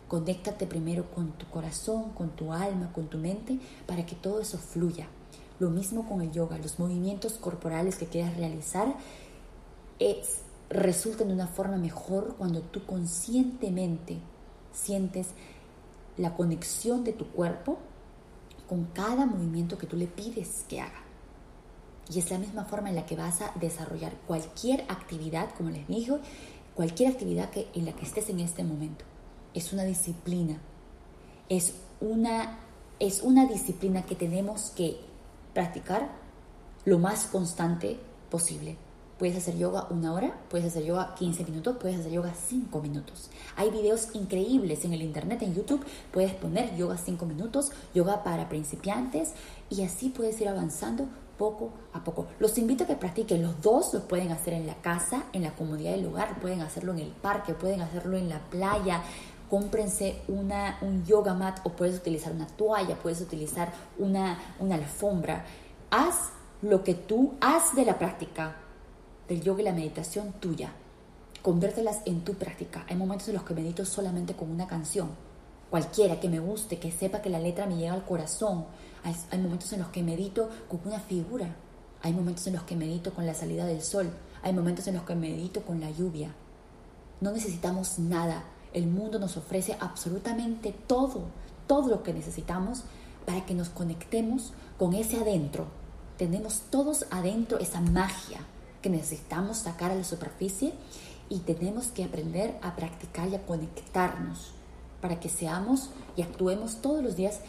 Conéctate 0.09 0.67
primero 0.67 1.11
con 1.11 1.33
tu 1.33 1.47
corazón, 1.47 2.11
con 2.11 2.31
tu 2.31 2.53
alma, 2.53 2.93
con 2.93 3.09
tu 3.09 3.19
mente, 3.19 3.59
para 3.87 4.07
que 4.07 4.15
todo 4.15 4.41
eso 4.41 4.59
fluya. 4.59 5.09
Lo 5.59 5.71
mismo 5.71 6.09
con 6.09 6.21
el 6.21 6.31
yoga, 6.31 6.59
los 6.59 6.79
movimientos 6.79 7.35
corporales 7.35 7.97
que 7.97 8.07
quieras 8.07 8.37
realizar 8.37 8.95
es, 9.99 10.41
resultan 10.69 11.29
de 11.29 11.35
una 11.35 11.47
forma 11.47 11.77
mejor 11.77 12.35
cuando 12.37 12.61
tú 12.61 12.85
conscientemente 12.85 14.19
sientes 14.75 15.29
la 16.17 16.37
conexión 16.37 17.05
de 17.05 17.13
tu 17.13 17.27
cuerpo 17.29 17.79
con 18.69 18.85
cada 18.87 19.27
movimiento 19.27 19.79
que 19.79 19.87
tú 19.87 19.97
le 19.97 20.07
pides 20.07 20.65
que 20.69 20.81
haga. 20.81 21.03
Y 22.13 22.19
es 22.19 22.31
la 22.31 22.39
misma 22.39 22.65
forma 22.65 22.91
en 22.91 22.97
la 22.97 23.07
que 23.07 23.17
vas 23.17 23.41
a 23.41 23.53
desarrollar 23.59 24.13
cualquier 24.27 24.83
actividad, 24.89 25.55
como 25.55 25.71
les 25.71 25.87
digo, 25.89 26.19
cualquier 26.75 27.13
actividad 27.13 27.51
que, 27.51 27.69
en 27.75 27.87
la 27.87 27.93
que 27.93 28.05
estés 28.05 28.29
en 28.29 28.41
este 28.41 28.63
momento. 28.63 29.05
Es 29.55 29.73
una 29.73 29.85
disciplina, 29.85 30.61
es 31.49 31.75
una, 32.01 32.59
es 32.99 33.23
una 33.23 33.47
disciplina 33.47 34.05
que 34.05 34.17
tenemos 34.17 34.71
que 34.71 35.01
practicar 35.55 36.11
lo 36.85 36.99
más 36.99 37.27
constante 37.27 37.99
posible. 38.31 38.77
Puedes 39.19 39.37
hacer 39.37 39.57
yoga 39.57 39.87
una 39.91 40.13
hora, 40.13 40.35
puedes 40.51 40.67
hacer 40.67 40.85
yoga 40.85 41.15
15 41.15 41.45
minutos, 41.45 41.77
puedes 41.81 42.01
hacer 42.01 42.11
yoga 42.11 42.35
5 42.35 42.83
minutos. 42.83 43.31
Hay 43.55 43.71
videos 43.71 44.09
increíbles 44.13 44.85
en 44.85 44.93
el 44.93 45.03
internet, 45.03 45.43
en 45.43 45.55
YouTube. 45.55 45.85
Puedes 46.11 46.35
poner 46.35 46.77
yoga 46.77 46.99
5 46.99 47.25
minutos, 47.25 47.71
yoga 47.95 48.25
para 48.25 48.49
principiantes 48.49 49.31
y 49.71 49.83
así 49.83 50.09
puedes 50.09 50.41
ir 50.41 50.49
avanzando 50.49 51.07
poco 51.39 51.71
a 51.93 52.03
poco. 52.03 52.27
Los 52.41 52.59
invito 52.59 52.85
a 52.85 52.87
que 52.89 52.97
practiquen. 52.97 53.43
Los 53.43 53.61
dos 53.63 53.95
lo 53.95 54.01
pueden 54.09 54.33
hacer 54.33 54.53
en 54.53 54.67
la 54.67 54.75
casa, 54.75 55.23
en 55.33 55.43
la 55.43 55.55
comodidad 55.55 55.93
del 55.93 56.07
hogar, 56.07 56.41
pueden 56.41 56.61
hacerlo 56.61 56.93
en 56.93 56.99
el 56.99 57.11
parque, 57.11 57.55
pueden 57.55 57.83
hacerlo 57.83 58.17
en 58.17 58.29
la 58.29 58.41
playa. 58.41 59.01
Cómprense 59.49 60.23
una, 60.27 60.79
un 60.81 61.05
yoga 61.05 61.35
mat 61.35 61.61
o 61.63 61.71
puedes 61.71 61.97
utilizar 61.97 62.33
una 62.33 62.49
toalla, 62.49 62.97
puedes 62.97 63.21
utilizar 63.21 63.73
una, 63.97 64.41
una 64.59 64.75
alfombra. 64.75 65.45
Haz 65.93 66.31
lo 66.63 66.83
que 66.83 66.95
tú, 66.95 67.35
haz 67.41 67.77
de 67.77 67.85
la 67.85 67.97
práctica 67.97 68.57
del 69.29 69.43
yoga 69.43 69.63
y 69.63 69.65
la 69.65 69.73
meditación 69.73 70.33
tuya. 70.41 70.73
Convértelas 71.43 72.01
en 72.07 72.25
tu 72.25 72.35
práctica. 72.35 72.85
Hay 72.89 72.97
momentos 72.97 73.29
en 73.29 73.35
los 73.35 73.45
que 73.45 73.55
medito 73.55 73.85
solamente 73.85 74.35
con 74.35 74.51
una 74.51 74.67
canción, 74.67 75.11
cualquiera 75.71 76.21
que 76.21 76.29
me 76.29 76.41
guste, 76.41 76.79
que 76.79 76.93
sepa 76.93 77.21
que 77.21 77.31
la 77.31 77.39
letra 77.39 77.67
me 77.67 77.77
llega 77.77 77.93
al 77.93 78.05
corazón. 78.05 78.67
Hay, 79.03 79.15
hay 79.31 79.39
momentos 79.39 79.73
en 79.73 79.81
los 79.81 79.89
que 79.89 80.03
medito 80.03 80.49
con 80.69 80.81
una 80.85 81.01
figura. 81.01 81.55
Hay 82.03 82.13
momentos 82.13 82.47
en 82.47 82.55
los 82.55 82.63
que 82.63 82.77
medito 82.77 83.13
con 83.13 83.27
la 83.27 83.35
salida 83.35 83.67
del 83.67 83.83
sol. 83.83 84.11
Hay 84.43 84.53
momentos 84.53 84.87
en 84.87 84.95
los 84.95 85.05
que 85.05 85.15
medito 85.15 85.63
con 85.63 85.81
la 85.81 85.91
lluvia. 85.91 86.35
No 87.21 87.33
necesitamos 87.33 87.99
nada. 87.99 88.45
El 88.73 88.87
mundo 88.87 89.19
nos 89.19 89.37
ofrece 89.37 89.77
absolutamente 89.81 90.75
todo, 90.87 91.23
todo 91.67 91.89
lo 91.89 92.03
que 92.03 92.13
necesitamos 92.13 92.85
para 93.25 93.47
que 93.47 93.55
nos 93.55 93.69
conectemos 93.69 94.53
con 94.79 94.95
ese 94.95 95.17
adentro. 95.17 95.67
Tenemos 96.19 96.63
todos 96.71 97.07
adentro 97.11 97.59
esa 97.59 97.81
magia, 97.81 98.41
que 98.85 98.91
necesitamos 98.91 99.57
sacar 99.57 99.91
a 99.91 99.95
la 99.95 100.05
superficie 100.05 100.75
y 101.31 101.39
tenemos 101.39 101.87
que 101.87 102.05
aprender 102.05 102.55
a 102.61 102.77
practicar 102.77 103.29
y 103.29 103.35
a 103.35 103.47
conectarnos 103.47 104.53
para 105.01 105.19
que 105.21 105.31
seamos 105.31 105.89
y 106.17 106.21
actuemos 106.21 106.83
todos 106.83 107.03
los 107.03 107.17
días 107.17 107.41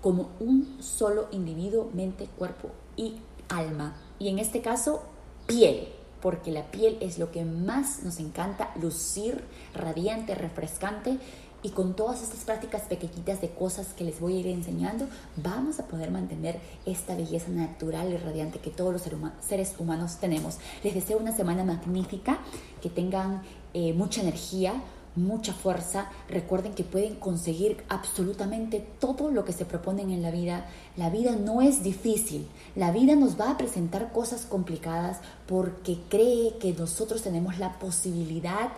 como 0.00 0.30
un 0.40 0.78
solo 0.80 1.28
individuo, 1.30 1.88
mente, 1.94 2.26
cuerpo 2.36 2.70
y 2.96 3.14
alma. 3.48 3.94
Y 4.18 4.26
en 4.26 4.40
este 4.40 4.60
caso, 4.60 5.04
piel, 5.46 5.86
porque 6.20 6.50
la 6.50 6.68
piel 6.72 6.98
es 7.00 7.16
lo 7.16 7.30
que 7.30 7.44
más 7.44 8.02
nos 8.02 8.18
encanta 8.18 8.72
lucir, 8.74 9.44
radiante, 9.74 10.34
refrescante 10.34 11.20
y 11.62 11.70
con 11.70 11.94
todas 11.94 12.22
estas 12.22 12.40
prácticas 12.44 12.82
pequeñitas 12.82 13.40
de 13.40 13.50
cosas 13.50 13.88
que 13.94 14.04
les 14.04 14.18
voy 14.20 14.36
a 14.36 14.40
ir 14.40 14.46
enseñando, 14.48 15.06
vamos 15.36 15.78
a 15.78 15.86
poder 15.86 16.10
mantener 16.10 16.58
esta 16.86 17.14
belleza 17.14 17.50
natural 17.50 18.12
y 18.12 18.16
radiante 18.16 18.58
que 18.58 18.70
todos 18.70 18.92
los 18.92 19.02
seres 19.40 19.74
humanos 19.78 20.16
tenemos. 20.20 20.58
Les 20.82 20.94
deseo 20.94 21.18
una 21.18 21.34
semana 21.34 21.64
magnífica, 21.64 22.38
que 22.80 22.90
tengan 22.90 23.42
eh, 23.74 23.92
mucha 23.92 24.22
energía, 24.22 24.74
mucha 25.14 25.52
fuerza. 25.52 26.10
Recuerden 26.28 26.74
que 26.74 26.84
pueden 26.84 27.16
conseguir 27.16 27.84
absolutamente 27.88 28.80
todo 28.98 29.30
lo 29.30 29.44
que 29.44 29.52
se 29.52 29.64
proponen 29.64 30.10
en 30.10 30.22
la 30.22 30.30
vida. 30.30 30.66
La 30.96 31.10
vida 31.10 31.36
no 31.36 31.62
es 31.62 31.82
difícil. 31.82 32.48
La 32.74 32.90
vida 32.90 33.14
nos 33.14 33.38
va 33.38 33.50
a 33.50 33.58
presentar 33.58 34.12
cosas 34.12 34.46
complicadas 34.46 35.20
porque 35.46 35.98
cree 36.08 36.58
que 36.58 36.72
nosotros 36.72 37.22
tenemos 37.22 37.58
la 37.58 37.78
posibilidad 37.78 38.70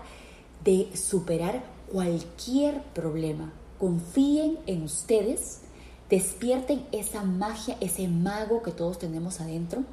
de 0.65 0.91
superar 0.97 1.74
cualquier 1.91 2.83
problema. 2.95 3.53
Confíen 3.79 4.59
en 4.67 4.83
ustedes, 4.83 5.61
despierten 6.09 6.87
esa 6.93 7.23
magia, 7.23 7.77
ese 7.81 8.09
mago 8.09 8.63
que 8.63 8.73
todos 8.73 8.99
tenemos 8.99 9.41
adentro 9.41 9.85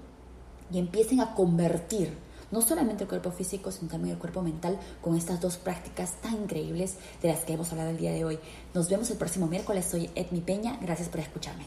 y 0.72 0.80
empiecen 0.80 1.20
a 1.22 1.36
convertir 1.36 2.16
no 2.52 2.62
solamente 2.62 3.04
el 3.04 3.10
cuerpo 3.10 3.32
físico, 3.32 3.72
sino 3.72 3.90
también 3.90 4.16
el 4.16 4.20
cuerpo 4.20 4.42
mental 4.42 4.78
con 5.02 5.16
estas 5.16 5.40
dos 5.40 5.58
prácticas 5.58 6.22
tan 6.22 6.44
increíbles 6.44 6.96
de 7.22 7.30
las 7.30 7.42
que 7.42 7.54
hemos 7.54 7.72
hablado 7.72 7.90
el 7.90 7.98
día 7.98 8.12
de 8.12 8.26
hoy. 8.26 8.40
Nos 8.74 8.90
vemos 8.90 9.10
el 9.10 9.18
próximo 9.18 9.48
miércoles. 9.48 9.86
Soy 9.86 10.10
Edmi 10.16 10.42
Peña. 10.42 10.78
Gracias 10.82 11.10
por 11.10 11.22
escucharme. 11.22 11.66